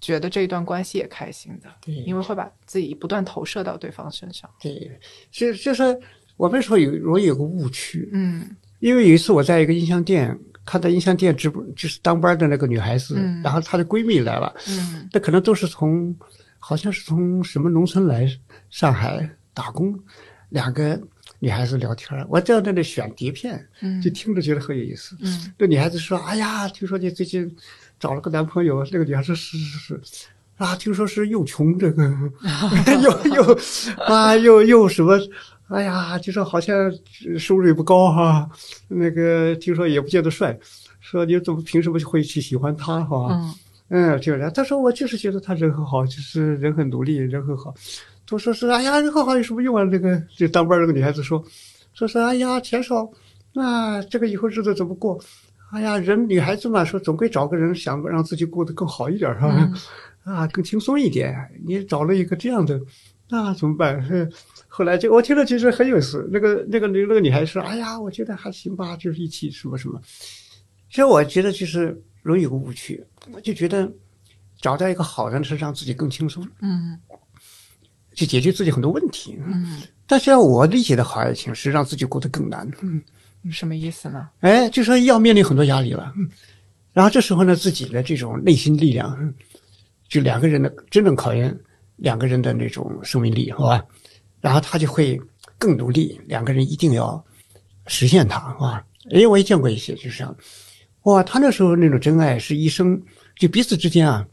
[0.00, 4.48] 觉得这一段关系也开心的，对因为会把自己不断投射到对方身上。
[4.60, 4.98] 对，
[5.30, 5.98] 就就是
[6.36, 16.16] 我们说有容易有个误区，嗯因为有一次我在一个音像店看到音像店直播，就是当班的那个女孩子，嗯然后她的闺蜜来了，嗯那可能都是从
[16.60, 18.28] 好像是从什么农村来
[18.70, 19.98] 上海打工，
[20.50, 21.00] 两个
[21.40, 25.16] 女孩子聊天儿，我在那里选碟片，嗯就听着觉得很有意思。
[25.20, 27.54] 嗯那女孩子说：“哎呀，听说你最近
[27.98, 30.26] 找了个男朋友。”那个女孩子是是是是，
[30.56, 32.02] 啊，听说是又穷这个，
[33.02, 33.58] 又又
[34.04, 35.16] 啊又又什么，
[35.68, 36.92] 哎呀，就说好像
[37.38, 38.50] 收入也不高哈，
[38.88, 40.58] 那个听说也不见得帅，
[41.00, 43.28] 说你怎么凭什么会去喜欢他哈？
[43.30, 43.54] 嗯
[43.90, 47.72] 嗯，就是他说我就是觉得他人很好，就是人很努力，人很好。
[48.28, 49.84] 都说是哎呀，人很好有什么用啊？
[49.86, 51.42] 这个就当班那个女孩子说，
[51.94, 53.10] 说是哎呀钱少，
[53.54, 55.18] 那这个以后日子怎么过？
[55.72, 59.72] 哎呀，人女孩子嘛，说总归找个人想让自己过得更好一点，是吧？
[60.24, 61.34] 嗯啊，更轻松一点。
[61.66, 62.78] 你找了一个这样的，
[63.30, 64.02] 那怎么办？
[64.06, 64.30] 是
[64.66, 66.28] 后来就我听了，其实很有意思。
[66.32, 70.00] 那个那个那个女孩说：“哎呀，我觉得还行吧，就是一起什么什么。”
[70.90, 73.02] 其实我觉得就是容易有个误区，
[73.32, 73.90] 我就觉得
[74.60, 76.98] 找到一个好人是让自己更轻松，嗯
[78.18, 79.38] 去解决自己很多问题。
[79.46, 82.68] 嗯，但是我理解的好爱情是让自己过得更难。
[82.82, 83.00] 嗯，
[83.48, 84.28] 什么意思呢？
[84.40, 86.12] 哎，就说要面临很多压力了。
[86.16, 86.28] 嗯，
[86.92, 89.32] 然后这时候呢，自己的这种内心力量，嗯
[90.08, 91.56] 就两个人的真正考验
[91.96, 93.84] 两个人的那种生命力，好吧？
[94.40, 95.20] 然后他就会
[95.58, 97.24] 更努力，两个人一定要
[97.86, 98.84] 实现它，啊。
[99.12, 100.36] 哎，我也见过一些，就是这样。
[101.04, 103.00] 哇，他那时候那种真爱是一生
[103.36, 104.26] 就彼此之间啊，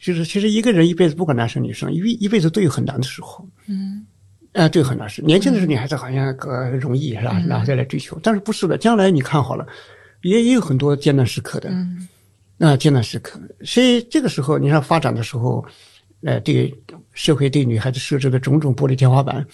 [0.00, 3.46] 就是其实一个人一辈子不管男生女生，一一辈子都有很难的时候。
[3.66, 4.06] 嗯
[4.52, 5.22] 啊，这个很难是。
[5.22, 7.40] 年轻的时候女孩子好像呃容易是吧？
[7.46, 9.64] 然后再来追求，但是不是的，将来你看好了，
[10.22, 11.68] 也也有很多艰难时刻的。
[11.70, 12.08] 嗯
[12.58, 13.40] 啊，艰难时刻。
[13.62, 15.64] 所以这个时候，你看发展的时候，
[16.22, 16.74] 呃，对
[17.12, 19.46] 社会对女孩子设置的种种玻璃天花板，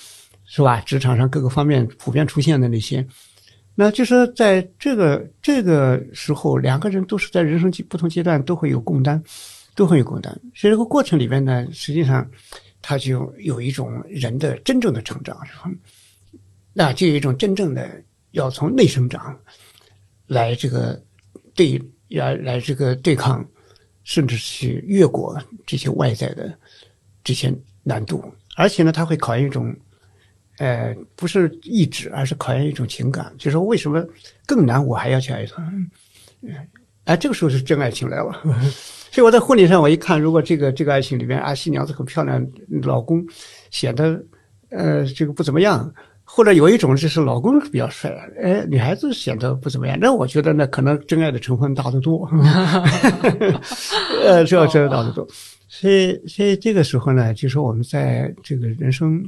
[0.44, 0.80] 是吧？
[0.80, 3.06] 职场上各个方面普遍出现的那些，
[3.74, 9.22] 那就是在这个这个时候，两个人都是在人生阶不同阶段都会有共担，
[9.76, 10.32] 都会有共担。
[10.54, 12.28] 所以这个过程里面呢，实际上
[12.82, 15.70] 它就有一种人的真正的成长，是吧？
[16.72, 18.02] 那就有一种真正的
[18.32, 19.38] 要从内生长
[20.26, 21.00] 来这个
[21.54, 23.46] 对来来这个对抗，
[24.04, 26.58] 甚至是越过这些外在的
[27.24, 27.52] 这些
[27.82, 28.22] 难度，
[28.56, 29.74] 而且呢，它会考验一种，
[30.58, 34.06] 呃，不是意志，而是考验一种情感，就是说为什么
[34.46, 35.72] 更难，我还要去爱他？
[37.06, 38.42] 哎，这个时候是真爱情来了。
[39.10, 42.46] 所以我在婚礼上，我一看，如果这个这个爱情里面啊，新娘子很漂亮，
[42.82, 43.24] 老公
[43.70, 44.22] 显得
[44.68, 45.90] 呃这个不怎么样，
[46.24, 48.10] 或者有一种就是老公比较帅，
[48.42, 52.28] 哎，女孩子显得不怎么样，那我觉得呢，可能真爱的成分大得多，
[54.22, 55.26] 呃，这这大得多。
[55.68, 59.22] 所以，所以这个时候呢，就说我们在这个人生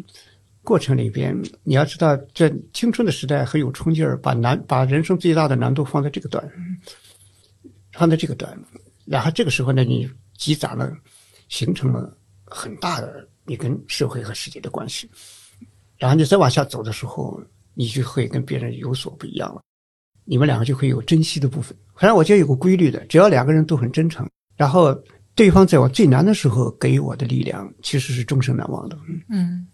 [0.63, 6.47] 过程里边，你要知道，这青春的时代很有冲劲儿，把难把人生最大的难度放在这个段，
[7.99, 8.57] 放在这个段，
[9.05, 10.91] 然后这个时候呢，你积攒了，
[11.49, 15.11] 形成了很大的你跟社会和世界的关系，
[15.97, 17.43] 然后你再往下走的时候，
[17.75, 19.61] 你就会跟别人有所不一样了，
[20.25, 21.77] 你们两个就会有珍惜的部分。
[21.97, 24.95] 反正我觉得有个规律的，只要两个人都很真诚，然后
[25.35, 28.97] 对方在我最难的时候给予我的力量，其实是终生难忘的。
[29.07, 29.67] 嗯嗯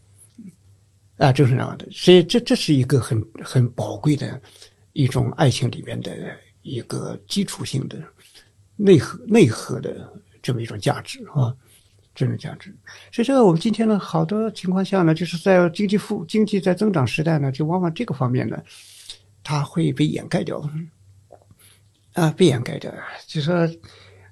[1.18, 1.87] 啊，终生难忘的。
[1.91, 4.41] 所以这这是一个很很宝贵的
[4.95, 8.03] 一种爱情里面的一个基础性的
[8.77, 10.12] 内核内核的
[10.43, 11.55] 这么一种价值啊，
[12.14, 12.75] 这种价值。
[13.12, 18.62] 所以这个我们今天呢，好多情况下呢，就是在经济复经济在增长时代呢，就往往这个方面呢，
[19.43, 20.62] 它会被掩盖掉。
[22.14, 22.95] 啊，被掩盖掉，
[23.27, 23.68] 就说，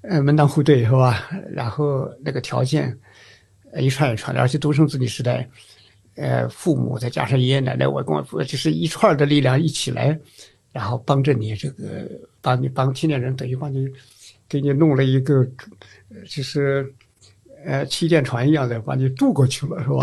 [0.03, 1.29] 呃，门当户对是吧？
[1.51, 2.97] 然后那个条件，
[3.77, 5.51] 一串一串的，而且独生子女时代，
[6.15, 10.17] 呃，父母再加上爷爷奶奶、外公外婆，就是一串的力量一起来，
[10.71, 12.09] 然后帮着你这个，
[12.41, 13.89] 帮你帮青年人，等于帮你
[14.53, 15.37] 给你弄了一个，
[16.11, 16.93] 呃就是
[17.65, 20.03] 呃气垫船一样的把你渡过去了，是吧？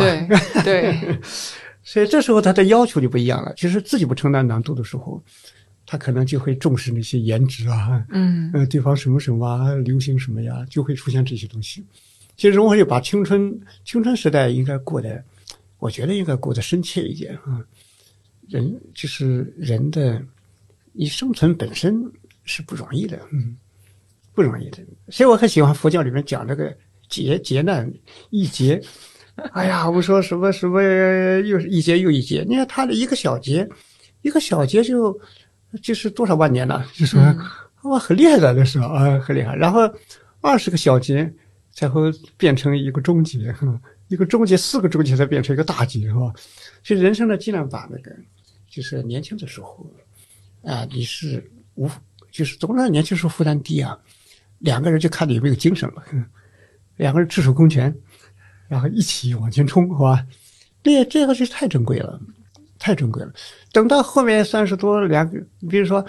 [0.64, 1.20] 对对，
[1.86, 3.54] 所以这时候他的要求就不一样了。
[3.56, 5.24] 其实自己不承担难度的时候，
[5.86, 11.86] 他可能就会重视那些颜值啊，嗯呃，对方什么什么啊，流行什么呀，就会出现这些东西。
[12.36, 15.24] 其实我就把青春青春时代应该过得，
[15.78, 17.62] 我觉得应该过得深切一点啊。
[18.48, 20.20] 人就是人的，
[20.92, 22.04] 你生存本身
[22.46, 23.56] 是不容易的，嗯，
[24.40, 24.78] 不容易的。
[25.10, 26.74] 所以我很喜欢佛教里面讲这个
[27.10, 27.92] 劫劫难
[28.30, 28.82] 一劫。
[29.52, 30.82] 哎呀，我说什么什么
[31.42, 33.68] 又是一劫又一劫，你看他的一个小劫，
[34.22, 35.20] 一个小劫就
[35.84, 37.20] 就是多少万年了，就说、
[37.84, 39.54] 哇很厉害的那时候啊，很厉害。
[39.58, 39.82] 然后
[40.40, 41.30] 二十个小劫
[41.74, 46.34] 才会变成一个中劫，哈 一个终结四个终结才变成一个大劫，是吧？
[46.82, 48.16] 所以人生呢，尽量把那个
[48.70, 49.86] 就是年轻的时候
[50.64, 51.44] 啊，你是
[51.76, 51.90] 无
[52.32, 53.98] 就是总让年轻时候负担低啊，
[54.60, 56.04] 两个人就看你有没有精神了，
[56.98, 57.94] 两个人赤手空拳，
[58.68, 60.26] 然后一起往前冲，是吧？
[60.84, 62.20] 这这个是太珍贵了，
[62.78, 63.32] 太珍贵了。
[63.72, 65.40] 等到后面三十多两个，
[65.70, 66.06] 比如说，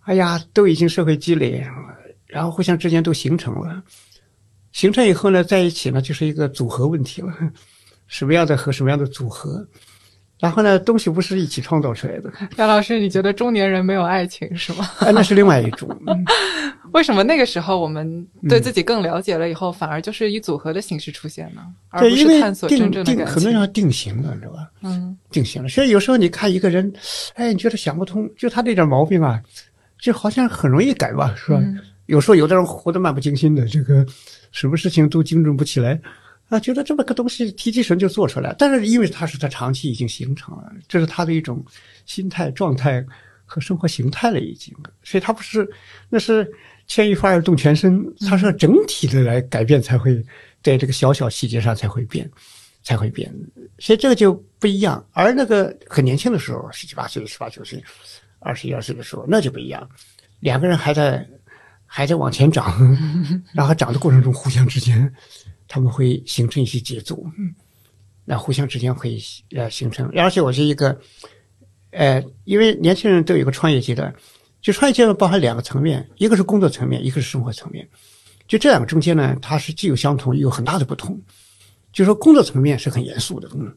[0.00, 1.66] 哎呀，都已经社会积累，
[2.26, 3.82] 然后互相之间都形成了，
[4.72, 7.32] 形成以后呢，在一起呢，就是一个组合问题了，
[8.06, 9.66] 什么样的和什么样的组合，
[10.40, 14.88] 然后呢，东西不是一起创造出来的， 杨老师，你觉得中年人没有爱情是吗？
[15.00, 15.88] 哎， 那是另外一种。
[16.06, 16.24] 嗯
[16.92, 21.60] 为什么那个时候我们对自己更了解了以后，反而就是以组合的形式出现呢？
[21.90, 23.60] 而，不是探索真定正的感情很多人？
[23.60, 24.70] 要定型了，你知道吧？
[24.82, 25.68] 嗯定型了。
[25.68, 26.90] 所以有时候你看一个人，
[27.34, 29.38] 哎，你觉得想不通，就他这点毛病啊，
[30.00, 31.58] 就好像很容易改吧，是吧？
[31.60, 34.02] 嗯有时候有的人活得漫不经心的，这个
[34.50, 36.00] 什么事情都精准不起来
[36.48, 41.64] 啊，觉得这么个东西提提神就做出来，但是因为它是他长期已经形成了，这是他的一种
[42.06, 43.04] 心态状态
[43.44, 45.68] 和生活形态了已经，所以他不是
[46.08, 46.50] 那是
[46.86, 50.24] 牵一发而动全身，它是要整体的来改变才会
[50.62, 52.30] 在这个小小细节上才会变。
[52.84, 53.30] 才会变，
[53.78, 55.04] 所以这个就不一样。
[55.12, 57.82] 而那个很年轻的时候，十七八岁、十八九岁、
[58.38, 59.86] 二十一二岁的时候，那就不一样。
[60.40, 61.26] 两个人还在
[61.84, 62.96] 还在往前长，
[63.52, 65.12] 然后长的过程中，互相之间
[65.68, 67.54] 他们会形成一些节奏，嗯，
[68.24, 69.18] 那互相之间会
[69.54, 70.10] 呃形成。
[70.16, 70.98] 而且我是一个，
[71.90, 74.12] 呃，因为年轻人都有一个创业阶段，
[74.60, 77.86] 就创业阶段包含两个层面，一个是工作层面，一个是生活层面。
[78.48, 81.20] 就这两个中间呢，它是既有相同，又有很大的不同。
[81.92, 83.70] 就说工作层面是很严肃的，嗯，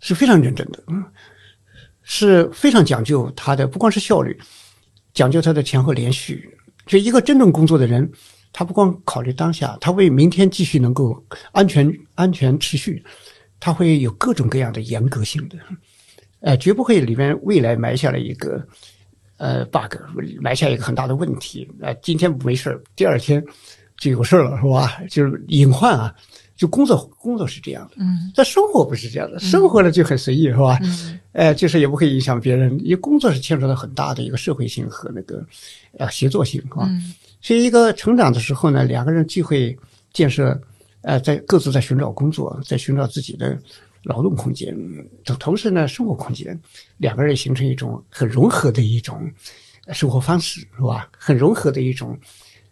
[0.00, 1.04] 是非常认真的，嗯，
[2.02, 4.36] 是非常讲究它的不光是效率，
[5.14, 6.58] 讲究它的前后连续。
[6.86, 8.10] 就一个真正工作的人，
[8.52, 11.22] 他不光考虑当下，他为明天继续能够
[11.52, 13.02] 安全安全持续，
[13.60, 15.56] 他会有各种各样的严格性的，
[16.40, 18.66] 呃，绝不会里面未来埋下了一个
[19.36, 19.94] 呃 bug，
[20.40, 21.68] 埋下一个很大的问题。
[21.80, 23.44] 呃，今天没事儿第二天
[23.96, 25.00] 就有事儿了，是吧？
[25.08, 26.14] 就是隐患啊。
[26.56, 30.76] 就工作工作是这样的，嗯，但生活不是这样的，生活呢就很随意，是吧？
[30.82, 35.46] 嗯，呃，就是也不会影响别人，因为工作是牵扯到很大的一个社会性和那个
[35.98, 36.88] 呃协作性，啊。
[36.90, 39.76] 嗯所以一个成长的时候呢，两个人既会
[40.12, 40.60] 建设，
[41.02, 43.56] 呃，在各自在寻找工作，在寻找自己的
[44.02, 44.76] 劳动空间，
[45.24, 46.58] 同同时呢，生活空间，
[46.96, 49.30] 两个人形成一种很融合的一种
[49.92, 51.08] 生活方式，是吧？
[51.16, 52.18] 很融合的一种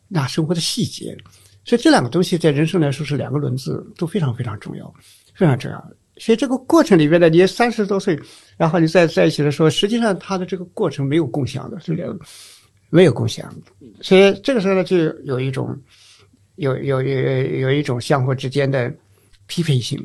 [0.08, 1.16] 那生活的细节。
[1.64, 4.92] 所以这两个东西在人生来说是两个轮子，都非常非常重要，
[5.34, 5.92] 非常重要。
[6.18, 8.18] 所以这个过程里边呢，你三十多岁，
[8.56, 12.24] 然后你再在一起的时候，实际上他的这个过程没有共享的，这两个
[12.90, 13.52] 没有共享，
[14.00, 15.76] 所以这个时候呢，就有一种
[16.56, 18.92] 有有有有一种相互之间的
[19.46, 20.00] 匹配性。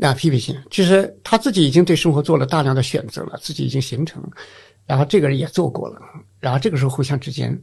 [0.00, 4.22] 啊，匹配性，其实他自己已经对生活做了大量的选择了，自己已经形成，
[4.86, 6.00] 然后这个人也做过了，
[6.38, 7.60] 然后这个时候互相之间。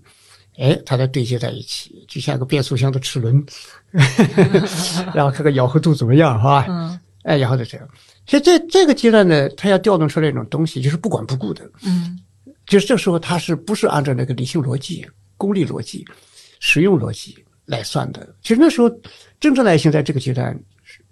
[0.60, 3.46] 哎，他在对接在一起，就像个变速箱的齿轮，
[5.14, 6.66] 然后看看咬合度怎么样，是吧？
[6.68, 7.88] 嗯哎，然后就这样。
[8.26, 12.20] 所以这这个阶段呢，他要调动出来一种东西，就是不管不顾的，嗯
[12.68, 15.04] 就是这时候他是不是按照那个理性逻辑、
[15.38, 16.06] 功利逻辑、
[16.60, 18.36] 实用逻辑来算的？
[18.44, 18.90] 其实那时候
[19.40, 20.56] 真正的爱情在这个阶段，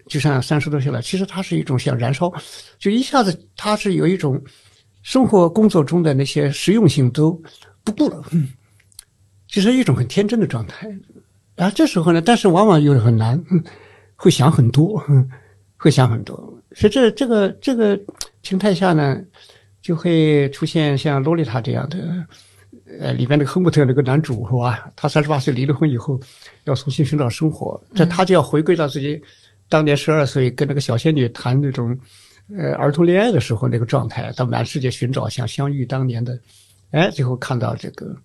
[0.08, 2.32] 就像三十多岁了，其实它是一种像燃烧，
[2.78, 4.40] 就一下子它是有一种
[5.02, 7.42] 生活工作中的那些实用性都
[7.84, 8.22] 不顾了。
[8.32, 8.50] 嗯
[9.48, 10.88] 就是一种很天真的状态。
[11.56, 13.64] 然后这时候呢，但是往往又很难，嗯
[14.16, 15.30] 会想很多，嗯
[15.78, 16.36] 会想很多。
[16.74, 17.98] 所以这这个这个
[18.42, 19.18] 情态下呢，
[19.86, 22.00] 就会出现像洛丽塔这样的，
[23.00, 24.92] 呃，里边那个亨伯特那个男主是吧？
[24.96, 26.20] 他三十八岁离了婚以后，
[26.64, 29.22] 要重新寻找生活，这他就要回归到自己
[29.70, 31.96] 当年十二岁跟那个小仙女谈那种，
[32.58, 36.36] 呃，儿童恋爱的时候那个状态，到满世界寻找，想相遇当年的，
[36.90, 38.16] 哎，最后看到这个。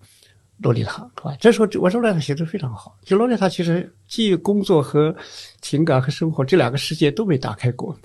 [0.63, 1.35] 洛丽塔是吧？
[1.39, 5.15] 这时候我说洛丽塔写的非常好，就洛丽塔其实既工作和
[5.59, 7.95] 情感和生活这两个世界都没打开过，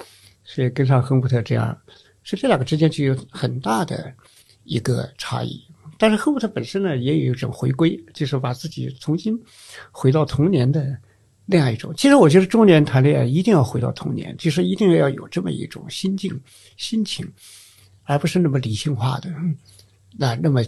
[0.42, 1.76] 所以跟上亨伯特这样，
[2.26, 4.12] 所以这两个之间就有很大的
[4.64, 5.58] 一个差异。
[5.96, 9.40] 但是亨伯特本身呢，也有一种回归，就是把自己重新
[9.90, 10.94] 回到童年的
[11.46, 11.94] 那样一种。
[11.96, 16.38] 其实我觉得中年谈恋爱一定要回到童年，就是一定要有这么一种心境、
[16.76, 17.26] 心情，
[18.02, 19.32] 而不是那么理性化的，
[20.18, 20.62] 那那么。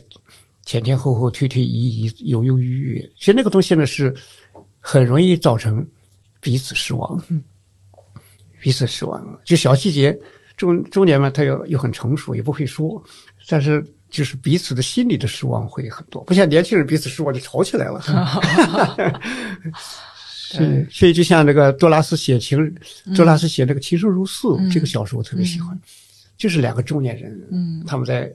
[0.68, 4.14] 前前后后、推推移移、犹犹豫豫，其实那个东西呢是
[4.80, 5.82] 很容易造成
[6.42, 7.18] 彼此失望，
[8.60, 9.40] 彼此失望。
[9.46, 10.14] 就小细节，
[10.58, 13.02] 中中年嘛，他又又很成熟，也不会说，
[13.48, 18.02] 但是就是彼此的心理的失望会很多，不像年轻人彼此失望就吵起来了。
[20.20, 22.58] 是，所以就像那个多拉斯写情，
[23.16, 25.78] 多拉斯写那个《情深如诉》这个小说，我特别喜欢，
[26.36, 27.82] 就是两个中年人，嗯。
[27.86, 28.30] 他们在。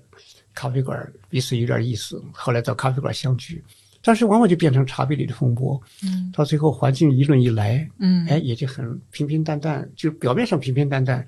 [0.56, 3.60] 咖啡馆彼此有点意思，后来到咖啡馆相聚，
[4.04, 5.82] 但是往往就变成茶杯里的风波。
[6.04, 6.32] 嗯。
[6.32, 8.24] 到最后环境一论一来，嗯。
[8.28, 11.26] 哎，也就很平平淡淡，就表面上平平淡淡，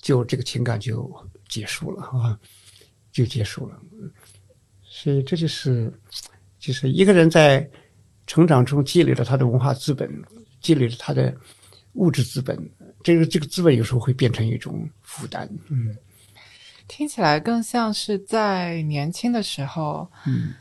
[0.00, 1.10] 就这个情感就
[1.48, 2.38] 结束了啊，
[3.12, 3.78] 就结束了。
[4.82, 5.92] 所以这就是，
[6.58, 7.68] 就是一个人在
[8.26, 10.10] 成长中积累了他的文化资本，
[10.60, 11.34] 积累了他的
[11.94, 12.58] 物质资本，
[13.02, 15.48] 这个这个资本有时候会变成一种负担。
[15.68, 15.96] 嗯。
[16.88, 20.54] 听起来更像是在年轻的时候，嗯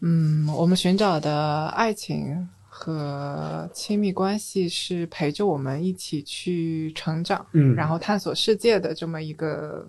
[0.00, 2.48] 嗯，我们寻找的爱情
[2.78, 7.74] 和亲密关系是陪着我们一起去成长，嗯。
[7.74, 9.88] 然后探索世界的这么一个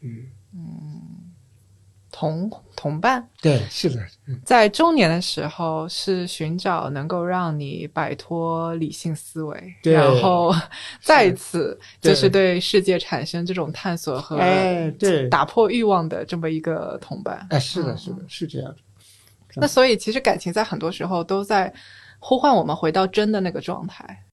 [0.00, 0.26] 嗯。
[2.12, 4.00] 同同伴，对，是的，
[4.44, 10.52] 在中年的时候是寻找能够让你摆脱理性思维，对然后
[11.00, 12.58] 再次就是对。
[12.60, 17.46] 世界产生这种探索和哎，对，打破欲望的这么一个同伴。
[17.48, 18.78] 哎，是的，嗯是的，是这样的。
[19.56, 21.72] 那所以其实感情在很多时候都在
[22.18, 24.24] 呼唤我们回到真的那个状态。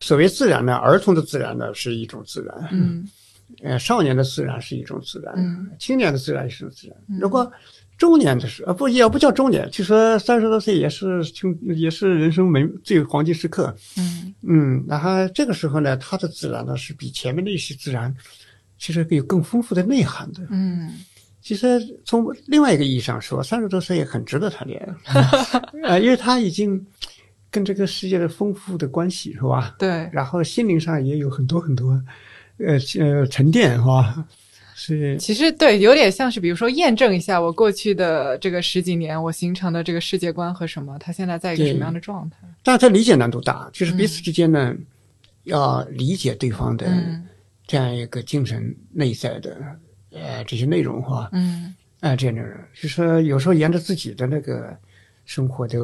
[0.00, 3.06] 所谓自然呢，儿童的自然呢是一种自然，嗯
[3.62, 6.96] 呃，少年的自然是一种自然，嗯青年的自然是一种自然。
[7.20, 7.50] 如果
[7.96, 13.74] 中年的时候，呃，不也不叫中年，就说三十多岁也是青，也是人生美最黄金时刻。
[13.96, 18.14] 嗯嗯，然后这个时候呢，他的自然呢是比前面的一些自然，
[18.78, 20.46] 其实有更丰富的内涵的。
[20.50, 20.94] 嗯
[21.40, 25.22] 其实从另外一个意义上说，三十多岁也很值得谈恋爱，
[25.82, 26.84] 呃，因为他已经
[27.50, 29.74] 跟这个世界的丰富的关系是吧？
[29.78, 31.98] 对，然后心灵上也有很多很多，
[32.58, 34.26] 呃呃沉淀是吧？
[34.74, 42.38] 是其实对，有点像是比如说验证一下我过去的这个十几年我形成的这个世界观和什么，他现在在一个什么样的状态？
[42.62, 44.72] 但是它理解难度大，就是彼此之间呢，
[45.44, 47.26] 要理解对方的嗯
[47.66, 49.56] 这样一个精神内在的
[50.12, 54.76] 呃这些内容哈，嗯啊、这样的人，就是说有时候沿着自己的那个
[55.24, 55.76] 生活的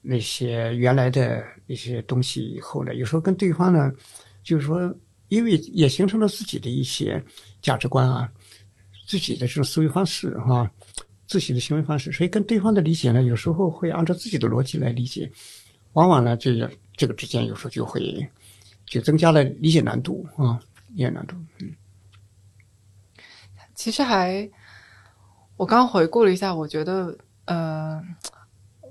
[0.00, 3.90] 那些原来的一些东西以后呢，有时候跟对方呢，
[4.44, 4.94] 就是说，
[5.28, 7.22] 因为也形成了自己的一些
[7.62, 8.30] 价值观啊，
[9.06, 10.70] 自己的这种思维方式哈、
[11.26, 15.30] 自己的行为方式，所以跟对方的理解呢，有时候会按照自己的逻辑来理解，
[15.92, 18.26] 往往呢，这个这个之间有时候就会
[18.86, 21.36] 就增加了理解难度啊，理解难度。
[21.60, 21.74] 嗯
[23.76, 24.48] 其实还，
[25.56, 28.00] 我刚回顾了一下，我觉得呃，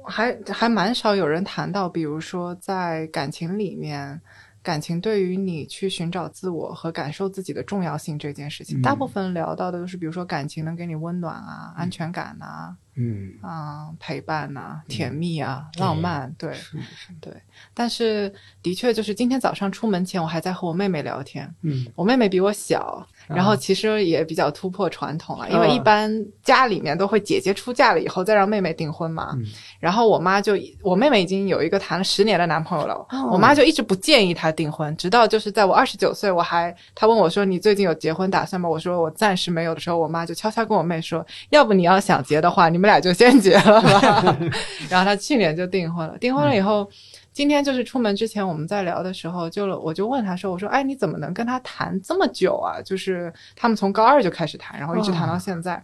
[0.06, 4.22] 还还蛮少有人谈到，比如说在感情里面，
[4.64, 16.78] 感情对于你去寻找自我和感受自己的重要性这件事情，大部分聊到的都是，比如说感情能给你温暖啊、安全感啊、嗯，啊、陪伴啊、甜蜜啊、浪漫，对是
[17.20, 17.34] 对。
[17.74, 21.86] 但是的确，就是今天早上出门前，我还在和我妹妹聊天，嗯。
[21.94, 26.12] 我妹妹比我小，然后其实也比较突破传统了，因为啊一般
[26.44, 29.32] 家里面都会姐姐出嫁了以后再让妹妹订婚嘛。
[29.34, 29.44] 嗯
[29.80, 38.70] 然后我妈就，我妹妹已经有一个谈了十年的男朋友了，哦我妈就一直不建议她订婚，直到就是在我二十九岁，我还她问我说你最近有结婚打算吗？
[38.70, 44.38] 我说我暂时没有的时候，我妈就悄悄跟我妹说，要不你要想结的话，你们俩就先结了吧。
[44.90, 46.90] 然后她去年就订婚了，订婚了以后。
[47.34, 52.80] 今天就是出门之前我们在聊的时候，就我就问他说：“我说，哎，你怎么能跟他谈这么久啊？
[52.82, 55.84] 就是他们从高二就开始谈，然后一直谈到现在。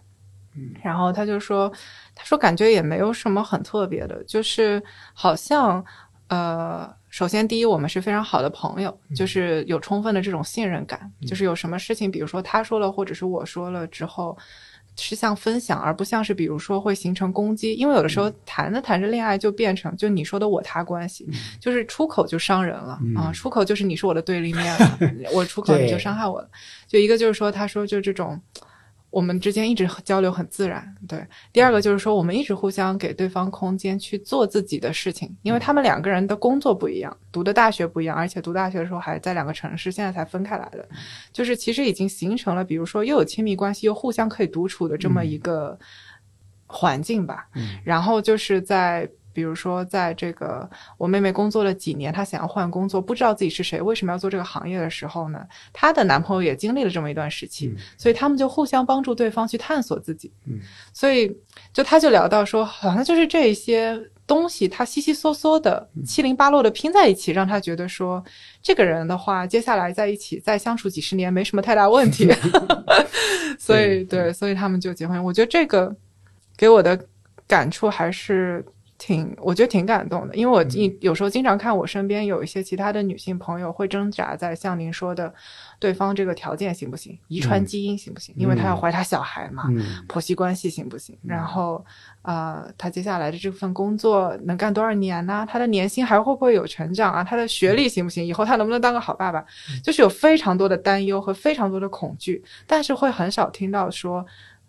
[0.82, 1.70] 然后他就说，
[2.14, 4.82] 他说感觉也没有什么很特别的，就是
[5.12, 5.84] 好像
[6.28, 14.38] 呃，首先第一，我们是非常好的朋友，就是有充分的这种信任感，就是有什么事情，比如说他说了，或者是我说了之后。
[15.00, 21.28] 是像分享，而不像是比如说会形成攻击，因为有的时候谈着谈着恋爱就变成就你说的我他关系，
[21.58, 24.98] 就是出口就伤人了、啊，出口就是你是我的对立面了，
[25.34, 26.48] 我出口你就伤害我了。
[26.86, 28.40] 就一个就是说，他说就这种
[29.10, 31.26] 我们之间一直交流很自然，对。
[31.52, 40.88] 第二个就是说，我们一直互相给对方空间去做自己的事情，因为他们两个人的工作不一样，读的大学不一样，而且读大学的时候还在两个城市，现在才分开来的，
[41.32, 45.78] 就是其实已经形成了，比如说又有亲密关系，又互相可以独处的这么一个
[46.66, 47.48] 环境吧。
[47.56, 49.10] 嗯然后就是在。
[49.32, 50.68] 比如说，在这个
[50.98, 55.46] 我妹妹工作了几年，她想要换工作，不知道自己是谁，为什么要做这个行业的时候呢？
[55.72, 60.32] 她的男朋友也经历了这么一段时期，所以他们就互相帮助对方去探索自己。
[60.46, 60.58] 嗯，
[60.92, 61.34] 所以
[61.72, 68.22] 就他就聊到说，好像就是这一些东西，他稀稀嗦嗦的、七零八落的拼在一起，让他觉得说，
[68.60, 72.28] 这个人的话，接下来在一起再相处几十年没什么太大问题。
[73.58, 75.22] 所以对，所以他们就结婚。
[75.22, 75.94] 我觉得这个
[76.56, 76.98] 给我的
[77.46, 78.64] 感触还是。
[79.00, 85.32] 挺，我觉得挺感动的，因为我嗯有时候经常看我身边有一些其他的女性朋友会挣扎在像您说的，
[85.78, 91.82] 对方这个条件行不行，遗传基因行不行，因为她要怀她小孩嘛，嗯婆媳关系行不行，然后
[92.20, 97.24] 呃，她接下来的这份工作能干多少年呢、她的年薪还会不会有成长啊？
[97.24, 98.22] 她的学历行不行？
[98.22, 99.42] 以后她能不能当个好爸爸？
[99.82, 104.26] 就是有非常多的担忧和非常多的恐惧，但是会很少听到说，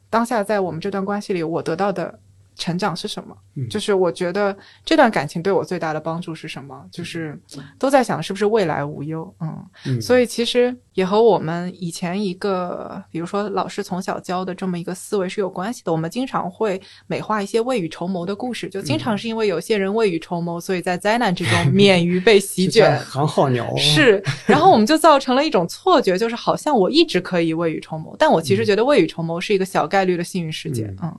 [0.10, 2.18] 当下在我们这段关系里，我得到的。
[2.62, 3.36] 成长是什么？
[3.56, 4.56] 嗯就是我觉得
[4.86, 6.86] 这段感情对我最大的帮助是什么？
[6.92, 7.38] 就是
[7.80, 15.92] 都在想是不是未来无忧，嗯，嗯，所以其实也和我们以前一个，比如说老师从小教的这么一个思维是有关系的。
[15.92, 22.98] 我们经常会美化一些未雨绸缪的故事，就经常是因为有些人未雨绸缪，所以在灾难之中免于被席卷。
[23.04, 30.96] 很好鸟是，然后我们就造成了一种错觉，就是好像我一直可以未雨绸缪，但我其实觉得未雨绸缪是一个小概率的幸运事件。
[31.02, 31.14] 嗯，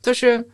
[0.00, 0.44] 就是。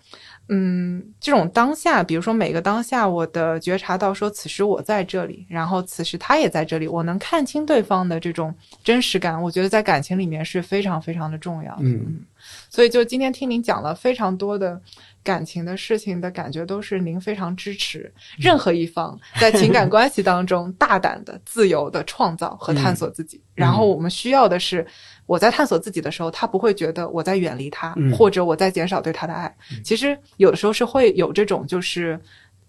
[0.48, 11.84] 嗯，这种当下，比如说每个当下，我的觉察到说，此时我在这里，然后此时他也在这里，我能看清对方的这种真实感，我觉得在感情里面是非常非常的重要的。
[11.84, 12.26] 嗯
[12.68, 14.80] 所以就今天听您讲了非常多的
[15.24, 23.40] 感情的事情的感觉，都是您非常支持任何一方 在情感关系当中大胆的、自由的创造和探索自己。
[23.54, 24.86] 然后我们需要的是，
[25.26, 29.54] 我在探索自己的时候，他不会觉得我在远离他，嗯或者我在减少对他的爱。
[29.84, 32.20] 其实有的时候是会有这种就是。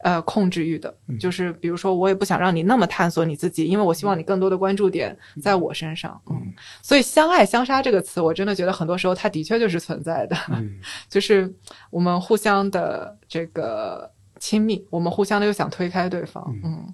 [0.03, 6.21] 呃，控制欲的，就是比如说，我也不想让你那么探索你自己，因为我希望你更多的关注点在我身上。
[6.29, 10.35] 嗯，所以“相爱相杀”这个词，我真的觉得很多时候它的确就是存在的。
[10.49, 10.77] 嗯。
[11.07, 11.49] 就是
[11.89, 16.85] 我们互相的这个亲密，我们互相的又想推开对方，嗯，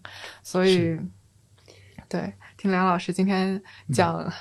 [0.44, 0.96] 所以
[2.08, 3.60] 对，听梁老师今天
[3.92, 4.32] 讲，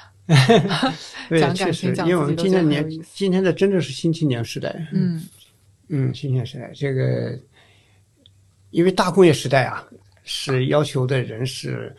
[1.30, 5.26] 对，讲确实，感情讲因为我们今天年今天的真的是新青年时代，嗯。
[5.90, 7.38] 嗯，新青年时代这个，
[8.70, 9.86] 因为大工业时代啊，
[10.24, 11.94] 是要求的人是，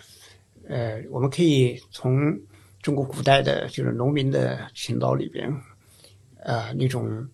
[0.67, 2.37] 呃，我们可以从
[2.81, 5.51] 中国古代的就是农民的勤劳里边，
[6.37, 7.27] 呃，那种，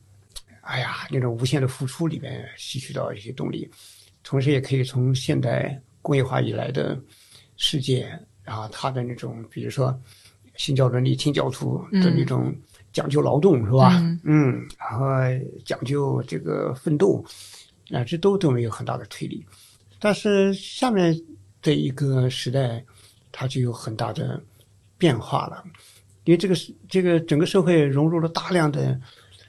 [0.62, 3.70] 哎呀，那种无限的付出里边吸取到一些动力，
[4.24, 7.00] 同时也可以从现代工业化以来的
[7.58, 8.08] 世界，
[8.44, 9.98] 然后它的那种，比如说
[10.56, 12.56] 新教伦理、清教徒的那种
[12.94, 13.98] 讲究劳动，是吧？
[14.00, 15.06] 嗯嗯，然后
[15.66, 17.24] 讲究这个奋斗，
[17.92, 19.46] 啊，这都都没有很大的推力。
[20.00, 21.20] 但是下面
[21.62, 22.84] 的一个时代，
[23.32, 24.42] 它就有很大的
[24.98, 25.64] 变化了，
[26.24, 29.00] 因为这个是这个整个社会融入了大量的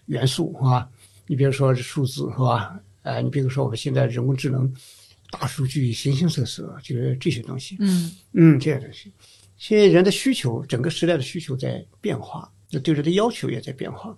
[0.06, 0.88] 元素，是吧？
[1.26, 2.78] 你比如说数字，是吧？
[3.02, 4.72] 呃，你比如说我们现在人工智能、
[5.30, 7.76] 大数据、形形色色，就是这些东西。
[7.80, 9.12] 嗯嗯，这些东西，
[9.56, 14.16] 现在人的需求，整个时代的需求在变化，那对人的要求也在变化，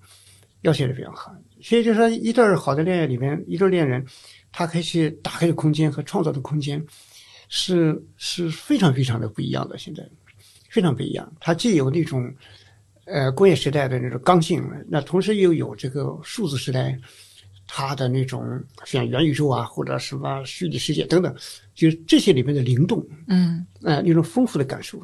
[0.62, 1.36] 要求也在变化。
[1.60, 4.04] 所以就是说，一对好的恋爱里面，一对恋人，
[4.52, 6.84] 他可以去打开的空间和创造的空间，
[7.48, 9.76] 是是非常非常的不一样的。
[9.78, 10.02] 现在
[10.70, 12.32] 非常不一样，它既有那种
[13.04, 16.98] 呃工业时代的那种刚性，那同时又有这个数字时代。
[17.70, 18.42] 它的那种
[18.86, 21.36] 像元宇宙啊，或者什么虚拟世界等等，
[21.74, 24.98] 就是这些里面的灵动，嗯呃，那种丰富的感受。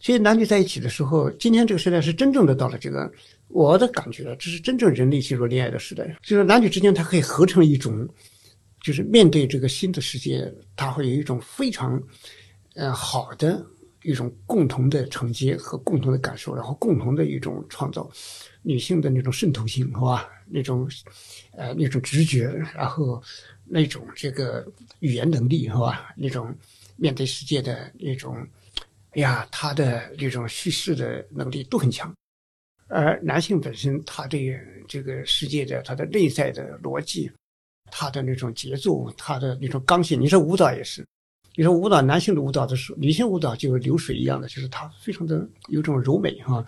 [0.00, 3.08] 所以男女在一起的时候，今天这个时代是真正的到了这个，
[3.48, 6.16] 我的感觉，这是真正人类进入恋爱的时代。
[6.22, 8.08] 就是男女之间，它可以合成一种，
[8.82, 12.02] 就是面对这个新的世界，它会有一种非常，
[12.74, 13.64] 呃，好的
[14.02, 18.10] 一种共同的承接和共同的感受，然后共同的一种创造。
[18.66, 20.26] 女性的那种渗透性，是吧？
[20.46, 20.88] 那种，
[21.52, 23.22] 呃，那种直觉，然后
[23.66, 24.66] 那种这个
[25.00, 26.14] 语言能力，是吧？
[26.16, 26.52] 那种
[26.96, 28.34] 面对世界的那种，
[29.10, 32.10] 哎呀，他的那种叙事的能力都很强。
[32.94, 37.28] 而男性本身，他对这个世界的他的内在的逻辑，
[37.90, 41.04] 他的那种节奏，他的那种刚性，你说舞蹈也是，
[41.56, 46.64] 你说舞蹈，男性的舞蹈的时候，女性舞蹈就流水一样的，就是它非常的有种柔美哈。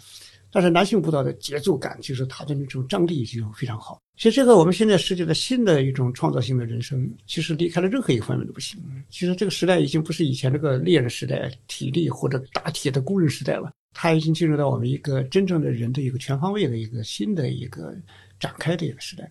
[0.50, 4.00] 但是男性舞蹈的节奏感，就是它的那种张力就非常好。
[4.16, 8.80] 其实这个我们现在世界的新的一种创造性的人生，其实离开了任何一个方面都不行。
[9.10, 17.96] 其实这个时代已经不是以前那个猎人时代、体力或者打铁的工人时代了，它已经进入到我们一个真正的人的一个全方位的一个新的一个
[18.38, 19.26] 展开的一个时代。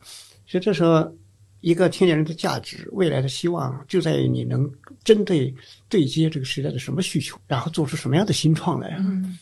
[0.48, 1.16] 所以这时候，
[1.62, 4.68] 一个青年人的价值、未来的希望，就在于你能
[5.04, 5.54] 针对
[5.88, 8.96] 对接这个时代的什么需求，然后做出什么样的新创来。
[9.00, 9.38] 嗯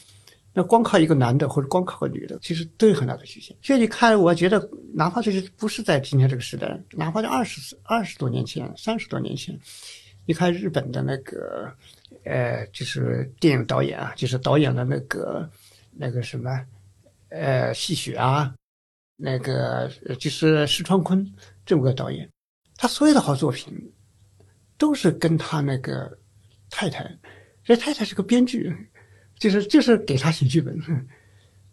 [0.56, 3.58] 那光靠一个男的或者光靠个女的，其实都有很大的局限。
[3.60, 9.60] 所以你看，我觉得哪怕这是不是在今天这个时代，哪怕在二十二十多年前、三十多年前，
[10.28, 11.74] 你看日本的那个，
[12.26, 15.50] 呃，就是电影导演啊，就是导演的那个
[15.92, 16.50] 那个什么，
[17.30, 18.54] 呃，戏雪啊，
[19.16, 21.26] 那个就是石川昆
[21.66, 22.30] 这么个导演，
[22.78, 23.74] 他所有的好作品
[24.78, 26.18] 都是跟他那个
[26.70, 27.10] 太太，
[27.64, 28.76] 这太太是个编剧。
[29.40, 30.80] 就是就是给他写剧本，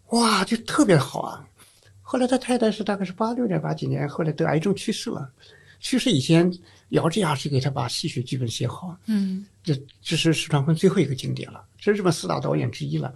[0.09, 1.47] 哇，就特别好啊。
[2.01, 5.31] 后来他太太是大概是八六年八几年，后来得癌症去世了。
[5.79, 6.51] 去世以前，
[6.91, 13.13] 姚志亚是给他把戏曲剧本写好，嗯这这是石川坤最后一个经典了，这是日本四大导演之一了。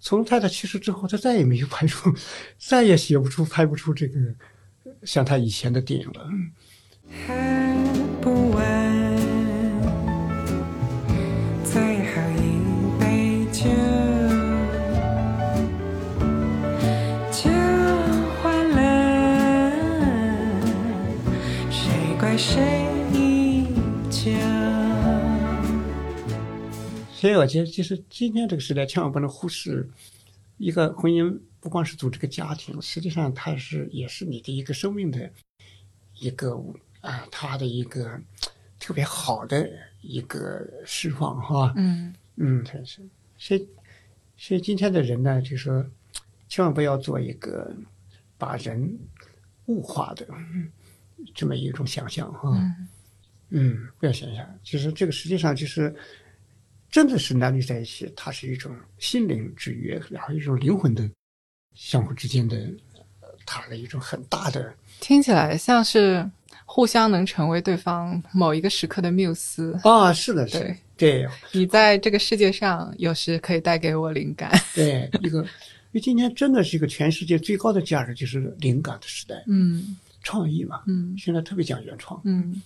[0.00, 2.12] 从太太去世之后，他再也没有拍出，
[2.58, 4.18] 再也写不出、拍不出这个
[5.04, 6.28] 像他以前的电影了。
[7.26, 7.32] 喝
[8.20, 8.71] 不完
[27.22, 29.88] 所以我觉得，其实今天这个时代，千万不能忽视
[30.58, 35.30] 一个婚姻，不光是组织个家庭，实际上它是也是你的一个生命的
[36.18, 36.60] 一个
[37.00, 38.20] 啊，它的一个
[38.80, 39.70] 特别好的
[40.00, 41.72] 一个释放哈。
[41.76, 43.00] 嗯嗯，真是。
[43.38, 43.68] 所以，
[44.36, 45.86] 所以今天的人呢，就说
[46.48, 47.72] 千万不要做一个
[48.36, 48.98] 把人
[49.66, 50.68] 物化的嗯
[51.32, 52.50] 这么一种想象哈。
[53.50, 55.94] 嗯，不要想象，其实这个实际上就是
[56.92, 61.10] 真的是男女在一起，它是一种心灵之约，然后一种灵魂的
[61.74, 62.56] 相互之间的，
[63.22, 66.30] 呃它的一种很大的听起来像是
[66.66, 69.76] 互相能成为对方某一个时刻的缪斯。
[69.82, 70.66] 啊，是的，是的
[70.96, 74.52] 对，对你在这个世界上，有时可以带给我灵感。
[74.74, 82.62] 对，一个，因为今天真的是一个全世界最高的价值，就是灵感的时代，嗯创意嘛，嗯现在特别讲原创，嗯，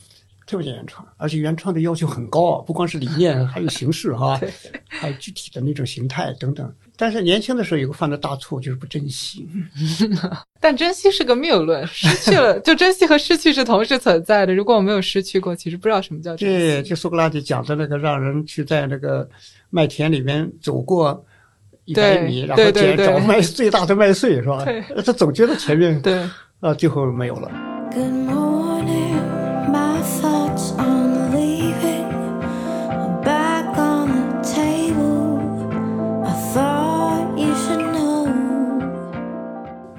[0.47, 4.41] 特别讲原创，而且原创的要求很高啊，不光是理念， 还有形式哈，
[4.87, 6.73] 还有具体的那种形态等等。
[6.99, 9.47] 但是年轻的时候有个犯的大错，就是不珍惜。
[10.61, 14.55] 但珍惜是个谬论，失去了就珍惜和失去是同时存在的。
[14.55, 16.57] 如果我没有失去过，其实不知道什么叫珍惜。
[16.57, 19.29] 对就苏格拉底讲的那个，让人去在那个
[19.69, 21.23] 麦田里面走过
[21.85, 24.83] 一百对米，然后捡找麦最大的麦穗，是吧对？
[25.05, 26.15] 他总觉得前面对，
[26.61, 27.51] 啊，最后没有了。
[27.93, 28.56] Good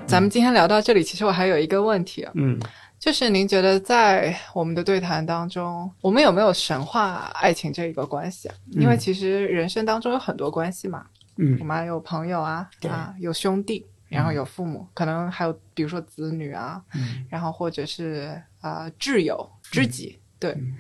[0.07, 2.57] 咱们今天聊到这里，其实我还有一个问题啊，嗯。
[2.97, 8.55] 就是您觉得在我们的对谈当中，我们有没有神话爱情这一个关系啊？
[8.71, 11.05] 因为其实人生当中有很多关系嘛，
[11.35, 11.57] 嗯。
[11.59, 12.89] 我嗯们还有朋友啊，对。
[12.89, 17.25] 啊，有兄弟，然后有父母，可能还有比如说子女啊，嗯。
[17.29, 20.17] 然后或者是啊、挚友、知己。
[20.39, 20.75] 对，嗯。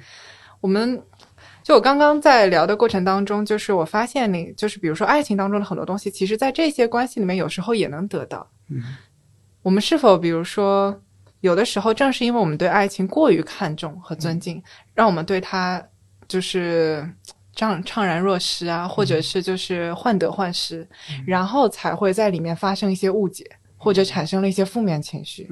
[0.59, 0.99] 我们
[1.61, 8.49] 就我刚刚在聊的过程当中，就是我发现你就是比如说爱情当中的很多东西，其实在这些关系里面有时候也能得到。
[8.69, 8.81] 嗯
[9.67, 10.97] 我们是否比如说，
[11.41, 14.63] 有的时候正是因为我们对爱情过于看重和尊敬，
[14.93, 15.83] 让我们对它
[16.25, 17.05] 就是
[17.53, 20.87] 怅怅然若失啊，或者是就是患得患失，
[21.25, 23.43] 然后才会在里面发生一些误解，
[23.75, 25.49] 或者产生了一些负面情绪。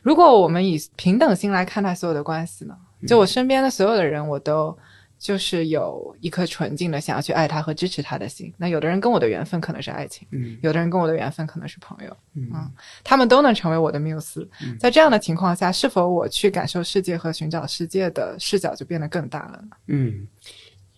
[0.00, 2.74] 如果我们以平等心来看待所有的关系呢？
[3.06, 4.74] 就我身边的所有的人，我都
[5.18, 8.52] 就是有一颗纯净的想要去爱他和支持他的心。
[8.56, 12.50] 那有的人跟我的缘分可能是爱情，嗯有的人跟我的缘分可能是朋友，嗯
[13.02, 14.48] 他们都能成为我的缪斯。
[14.78, 19.76] 在这样的情况下，是否我去感受世界和寻找世界的视角就变得更大了呢？
[19.86, 20.26] 嗯。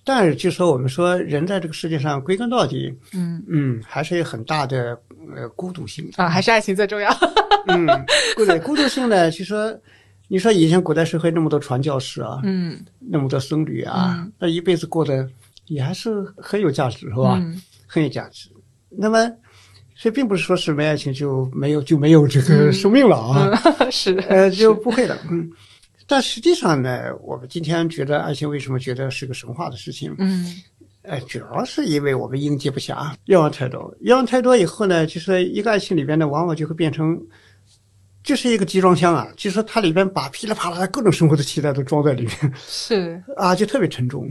[0.03, 4.99] 但是，就说我们说人在这个世界上，归根到底，嗯嗯，还是有很大的
[5.37, 6.11] 呃孤独性。
[6.17, 7.15] 啊，还是爱情最重要。
[7.69, 7.87] 嗯，
[8.35, 9.79] 孤独孤独性呢，就说
[10.33, 15.29] 你说以前古代社会那么多传教士啊，嗯那么多僧侣啊嗯，那一辈子过得
[15.67, 17.37] 也还是很有价值，是吧？
[17.43, 18.49] 嗯很有价值。
[18.89, 19.29] 那么，
[19.97, 23.51] 所以并不是说是没爱情就没有就没有这个生命了啊，
[23.81, 25.19] 嗯， 是呃，就不会的。
[25.29, 25.51] 嗯，
[26.07, 30.15] 但实际上呢，我们今天觉得爱情为什么觉得是个神话的事情？
[30.19, 30.47] 嗯
[31.03, 37.21] 哎，主要是因为我们应接不暇，愿望太多，愿望太多以后呢，就是一个爱情里边呢，往往就会变成。
[38.23, 42.53] 就是一个集装箱啊，就是说它里边把噼里啪啦的各种生活的期待都装在里面。
[42.57, 43.23] 是。
[43.37, 44.29] 啊，就特别沉重，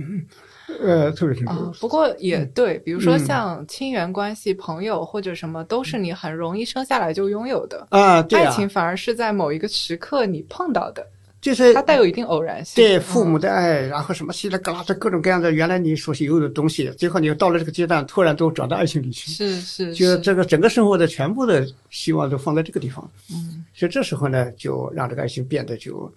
[0.81, 1.55] 呃，特别沉重。
[1.55, 3.19] 啊，不过也对，比如说嗯。
[3.25, 7.87] 像亲缘关系、朋友或者什么，都是你很容易生下来就拥有的。
[7.89, 11.05] 啊，对爱啊，情反而是在某一个时刻你碰到的，
[11.41, 12.75] 就是它带有一定偶然性。
[12.75, 26.11] 对父母嗯的爱，然后什么稀里嘎啦的各种各样的原来你所有的东西，最后你到了这个阶段，突然都转到爱情里去，是是，就这个整个生活的全部的希望都放在这个地方，嗯所以这时候呢，就让这个爱情变得就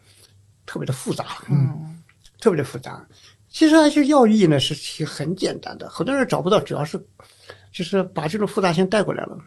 [0.67, 2.01] 特别的复杂，嗯
[2.41, 3.07] 特别的复杂。
[3.49, 6.99] 其实爱情要义呢是其实很简单的，很多人找不到，主要是
[7.71, 9.39] 就是把这种复杂性带过来了。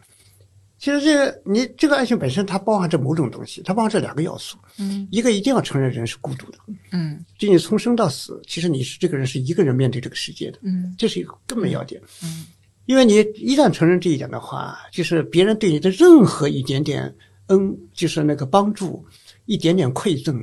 [0.78, 5.08] 其实这个你这个爱情本身它包含着某种东西，它包含着两个要素，嗯。
[5.10, 6.58] 一个一定要承认人是孤独的，
[6.92, 7.24] 嗯。
[7.38, 10.94] 就你从生到死，其实你是这个人是一个人面对这个世界的，嗯。
[10.98, 12.00] 这是一个根本要点。
[12.22, 12.46] 嗯。
[12.84, 17.12] 因为你一旦承认这一点的话，就是别人对你的任何一点点
[17.46, 19.04] 恩，就是那个帮助，
[19.46, 20.40] 一点点馈赠，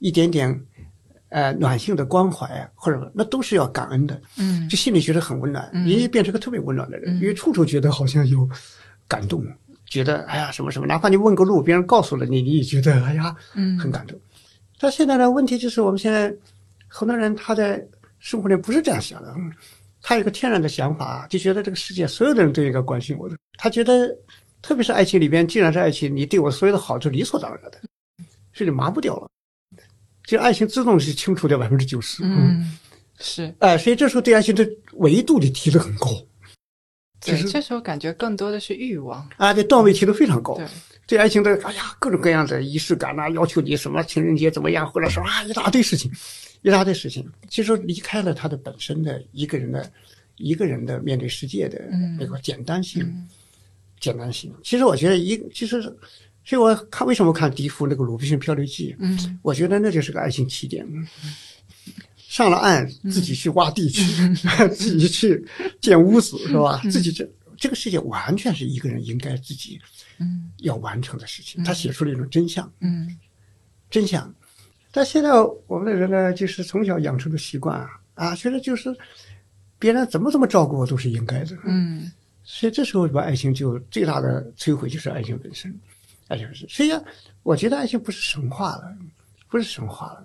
[0.00, 0.60] 一点点
[1.28, 4.68] 呃暖性的关怀，或者那都是要感恩的，嗯。
[4.68, 5.86] 就心里觉得很温暖，嗯。
[5.88, 7.20] 人家变成个特别温暖的人，嗯。
[7.20, 8.46] 因为处处觉得好像有
[9.06, 9.42] 感动，
[9.88, 14.18] 觉得哎呀什么什么，哪怕你问个路，别人告诉了你，你也觉得哎呀嗯很感动。
[14.78, 16.32] 但现在呢，问题就是我们现在
[16.86, 17.84] 很多人他在
[18.18, 19.52] 生活里不是这样想的，嗯
[20.00, 23.36] 他有个天然的想法，就觉得这个世界所有的人都应该关心我的。
[23.58, 24.08] 他觉得，
[24.62, 27.80] 特别是爱情里边，既然是爱情，你对我所有的好就理所当然的，
[28.52, 29.28] 所以你麻木掉了。
[30.24, 32.22] 就爱情自动是清除掉百分之九十。
[32.24, 32.78] 嗯，
[33.18, 36.27] 是哎、所以这时候对爱情的维度你提得很高对，
[37.20, 39.28] 其实这时候感觉更多的是欲望。
[39.36, 40.54] 啊，这段位提得非常高。
[40.54, 40.66] 对，
[41.06, 46.10] 对爱情的，哎呀，各种各样的仪式感呐、要求你什么情人节怎么样，或者说啊一大堆事情，
[46.62, 47.28] 一大堆事情。
[47.48, 49.90] 其实离开了他的本身的一个人的
[50.36, 53.26] 一个人的面对世界的嗯那个简单性，
[53.98, 54.54] 简单性。
[54.62, 55.96] 其实我觉得一，其实，所
[56.52, 60.86] 以我看为什么看笛福那个《鲁滨逊漂流记》，嗯我觉得那就是个爱情起点。
[62.38, 64.00] 上了岸，自己去挖地去，
[64.72, 65.44] 自己去
[65.80, 66.80] 建屋子，是吧？
[66.84, 69.76] 自己这这个世界完全是一个人应该自己
[70.18, 71.64] 嗯要完成的事情。
[71.64, 73.18] 他写出了一种真相，嗯
[73.90, 74.32] 真相。
[74.92, 75.30] 但现在
[75.66, 78.96] 我们的人呢，就是从小养成的习惯啊，啊，觉得就是
[79.76, 81.58] 别人怎么怎么照顾我都是应该的。
[81.64, 82.12] 嗯
[82.44, 85.76] 所以这时候把爱情就最大的摧毁就是爱情本身，
[86.28, 86.68] 爱情本身。
[86.68, 87.02] 所以啊
[87.42, 88.96] 我觉得爱情不是神话了，
[89.48, 90.24] 不是神话了，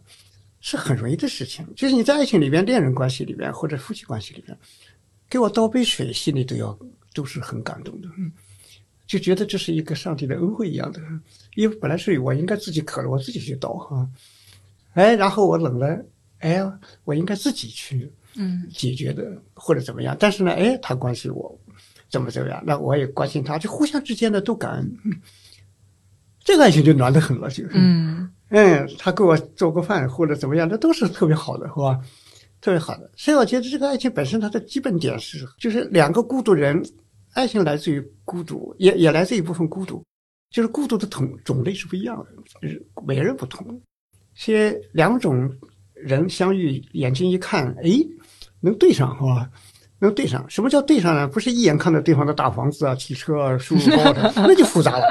[0.66, 1.68] 是很容易的事情。
[1.76, 4.58] 就是你在爱情里边、恋人关系里边或者夫妻关系里边，
[5.30, 6.80] 给我倒杯水，心里都要
[7.14, 8.32] 都是很感动的，嗯
[9.06, 11.02] 就觉得这是一个上帝的恩惠一样的。
[11.56, 14.10] 因为本来是我应该自己渴了，我自己去倒哈，
[14.94, 16.06] 哎，然后我冷了，
[16.40, 16.64] 哎，
[17.04, 20.16] 我应该自己去嗯解决的，或者怎么样。
[20.18, 21.60] 但是呢，哎，他关心我，
[22.10, 25.12] 怎么怎么样，那我也关心他，就互相之间的都感恩，嗯
[26.42, 32.00] 这个爱情就暖得很了，就，嗯嗯，他给我做个饭或者怎么样，那都是特别好的，是吧？
[32.62, 33.10] 特别好的。
[33.18, 36.80] 所以我觉得这个爱情本身它的基本点是，就是两个孤独人，
[37.34, 40.06] 爱情来自于孤独，也也来自于一部分孤独，
[40.52, 42.16] 就是孤独的种种类是不一样
[42.62, 43.82] 的，是每个人不同。
[44.36, 45.52] 所以两种
[45.96, 47.90] 人相遇，眼睛一看，哎，
[48.60, 49.50] 能对上，是吧？
[49.98, 50.46] 能对上。
[50.48, 51.28] 什么叫对上呢？
[51.28, 55.08] 不是一眼看到对方的大房子啊、汽车啊、书包的，那就复杂了，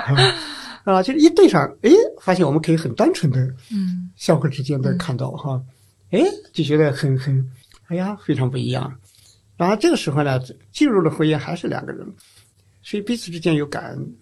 [0.84, 5.62] 啊，就是一对上，哎，发现我们可以很单纯的嗯相互之间的看到哈，
[6.10, 6.20] 哎，
[6.52, 7.50] 就觉得很很，
[7.86, 8.92] 哎呀，非常不一样。
[9.56, 10.40] 然后这个时候呢，
[10.72, 12.06] 进入了婚姻还是两个人，
[12.82, 14.16] 所以彼此之间有感恩，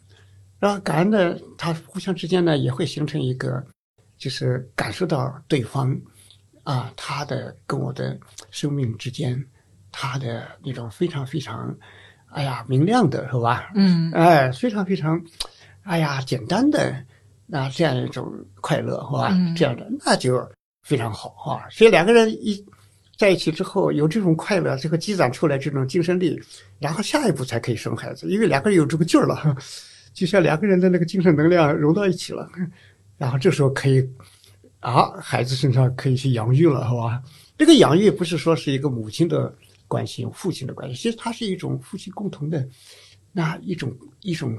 [0.58, 3.64] 然后感恩的他互相之间呢也会形成一个，
[4.18, 5.98] 就是感受到对方
[6.62, 8.18] 啊，他的跟我的
[8.50, 9.42] 生命之间，
[9.90, 11.74] 他的那种非常非常，
[12.32, 13.70] 哎呀，明亮的是吧？
[13.74, 15.18] 嗯哎，非常非常，
[15.83, 16.95] 哎呀，简单的
[17.47, 19.28] 那这样一种快乐，是吧？
[19.33, 20.41] 嗯这样的那就
[20.83, 21.68] 非常好啊。
[21.70, 22.64] 所以两个人一
[23.16, 26.41] 在一起之后，有这种快乐，这个积攒出来这种精神力，
[26.78, 29.57] 然后下一步才可以生孩子，因为两个人有这个劲儿了，
[30.14, 32.49] 就像两个人的那个精神能量融到一起了，
[33.18, 34.03] 然后这时候可以
[34.81, 37.22] 啊，孩子身上可以去养育了，是吧？
[37.59, 39.55] 这个养育不是说是一个母亲的
[39.87, 42.66] 关心、父亲的关系，其实它是一种夫妻共同的
[43.33, 44.59] 那一种一种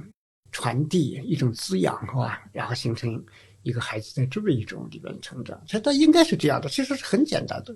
[0.52, 2.44] 传递、一种滋养，是吧？
[2.52, 3.24] 然后形成
[3.64, 7.76] 一个孩子在这么一种里边成长，其实它应该是这样的，其实是很简单的。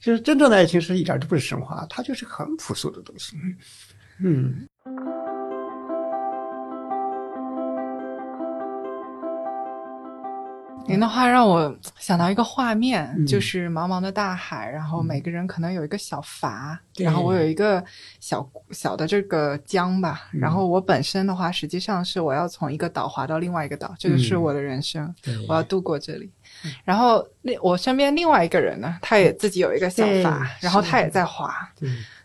[0.00, 3.36] 就是真正的爱情是一点都不是神话，它就是很朴素的东西。
[4.18, 4.68] 嗯，
[10.86, 13.26] 您的话让我想到一个画面，嗯。
[13.26, 17.82] 就是茫茫的大海，然后每个人可能有一个小筏，对然后我有一个
[18.20, 20.40] 小小的这个江吧，嗯。
[20.40, 26.30] 然后我本身的话，实际上是我要从一个岛划到另外一个岛，这个是嗯我的人生，对我要度过这里。
[26.84, 31.68] 然后另我身边另外一个人呢，他也自己有一个小对筏，然后他也在划，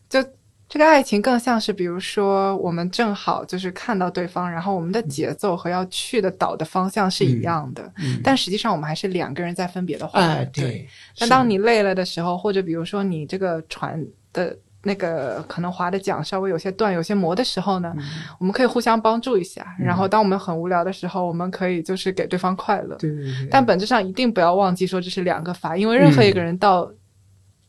[0.09, 0.23] 就
[0.69, 10.19] 这个爱情更像是，比如说我们正好就是看到对方，然后我们的节奏和要去的岛的方向是一样的，嗯，但实际上我们还是两个人在分别的划。
[10.19, 10.63] 哎，对。
[10.63, 10.87] 对。
[11.17, 13.99] 但当你累了的时候，或者比如说你这个船
[14.31, 17.91] 的那个可能划的桨稍微有些断、有些磨的时候呢，
[18.39, 19.75] 我们可以互相帮助一下。
[19.79, 22.95] 然后当我们很无聊的时候，我们可以就是给对方快乐。
[22.97, 26.89] 对对对，但本质上一定不要忘记说这是两个筏，因为任何一个人到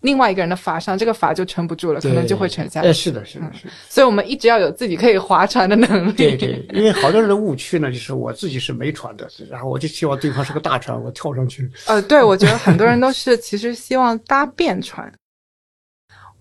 [0.01, 3.05] 另外一个人的筏上，这个筏就撑不住了，可能就会沉下哎，去。
[3.05, 3.73] 是的，是的，是的。
[3.89, 6.13] 所以我们一直要有自己可以划船的能力。
[6.13, 11.71] 对对，因为好多人的误区呢，就是我自己是没船的，然后我就希望对方是个大船，我跳上去。
[11.87, 15.13] 呃，对，我觉得很多人都是其实希望搭便船。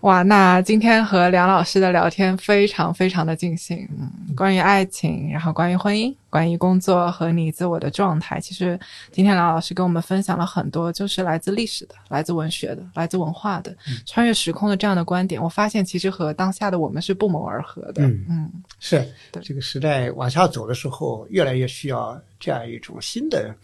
[0.00, 8.80] 哇，那今天和梁老师的聊天非常非常的尽兴，嗯，关于爱情，然后关于婚姻，关于工作和你自我的状态，其实
[9.12, 13.76] 今天梁老师跟我们分享了很多，就是来自历史的、来自文学的、来自文化的、
[14.06, 15.42] 穿越时空的这样的观点。
[15.42, 18.24] 我发现其实和当下的我们是不谋而合的，嗯。
[18.30, 19.42] 嗯是对。
[19.42, 23.54] 这个时代往下走的时候，越来越需要这样一种新的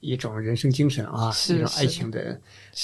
[0.00, 2.40] 一种人生精神啊，一种爱情的是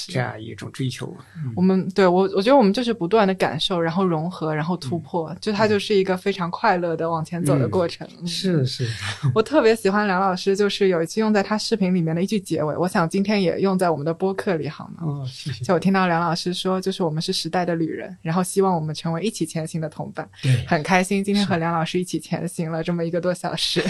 [0.08, 1.14] 这样一种追求。
[1.54, 8.06] 我们对我，我觉得我们就是不断的感受，然后融合，然后突破，就它就是一个非常快乐的往前走的过程。
[8.20, 8.86] 嗯是是，
[9.34, 15.06] 我特别喜欢梁老师，就是有一期用在他视频里面的一句结尾，我想今天也用在我们的播客里，好吗？
[15.06, 15.64] 哦，谢谢。
[15.64, 20.28] 就我听到梁老师说，就是我们是时代的旅人，然后希望我们成为一起前行的同伴。
[20.42, 23.82] 对，很开心今天和梁老师一起前行了这么一个多小时，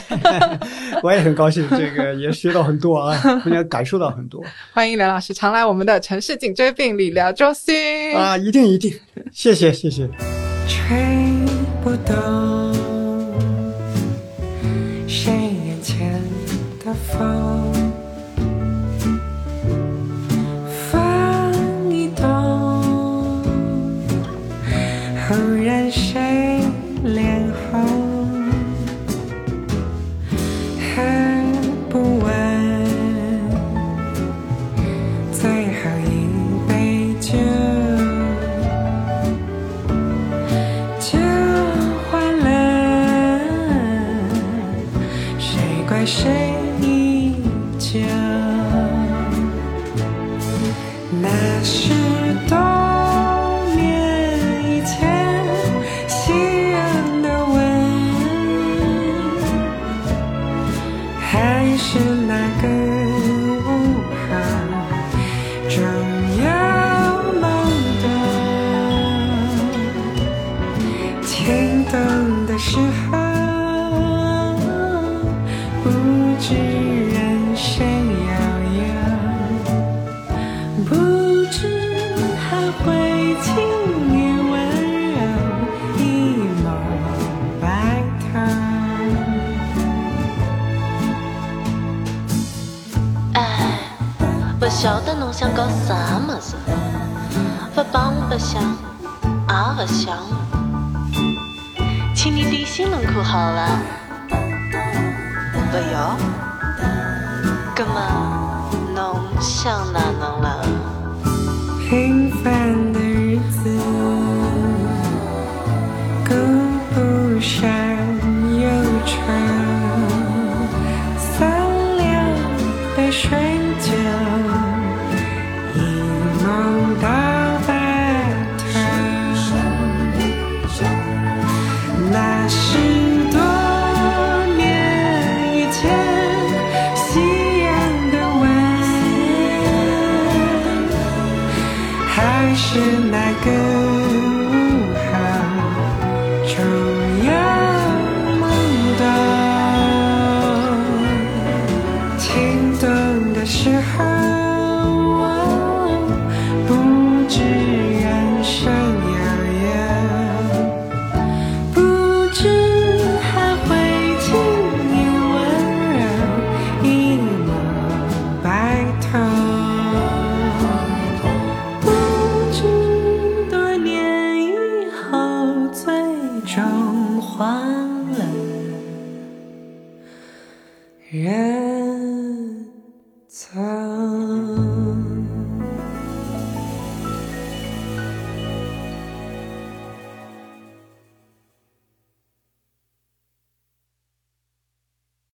[1.03, 4.43] 我也很高兴，这个也学到很多啊， 我也感受到很多
[4.73, 8.15] 欢迎梁老师常来我们的城市颈椎病理疗中心。
[8.15, 8.93] 啊，一定一定，
[9.33, 10.09] 谢谢谢谢。
[10.69, 10.97] 吹
[11.83, 12.75] 不动
[15.07, 16.21] 谁眼前
[16.85, 17.73] 的风，
[20.91, 22.25] 风一动，
[25.29, 25.35] 忽
[25.65, 26.21] 然谁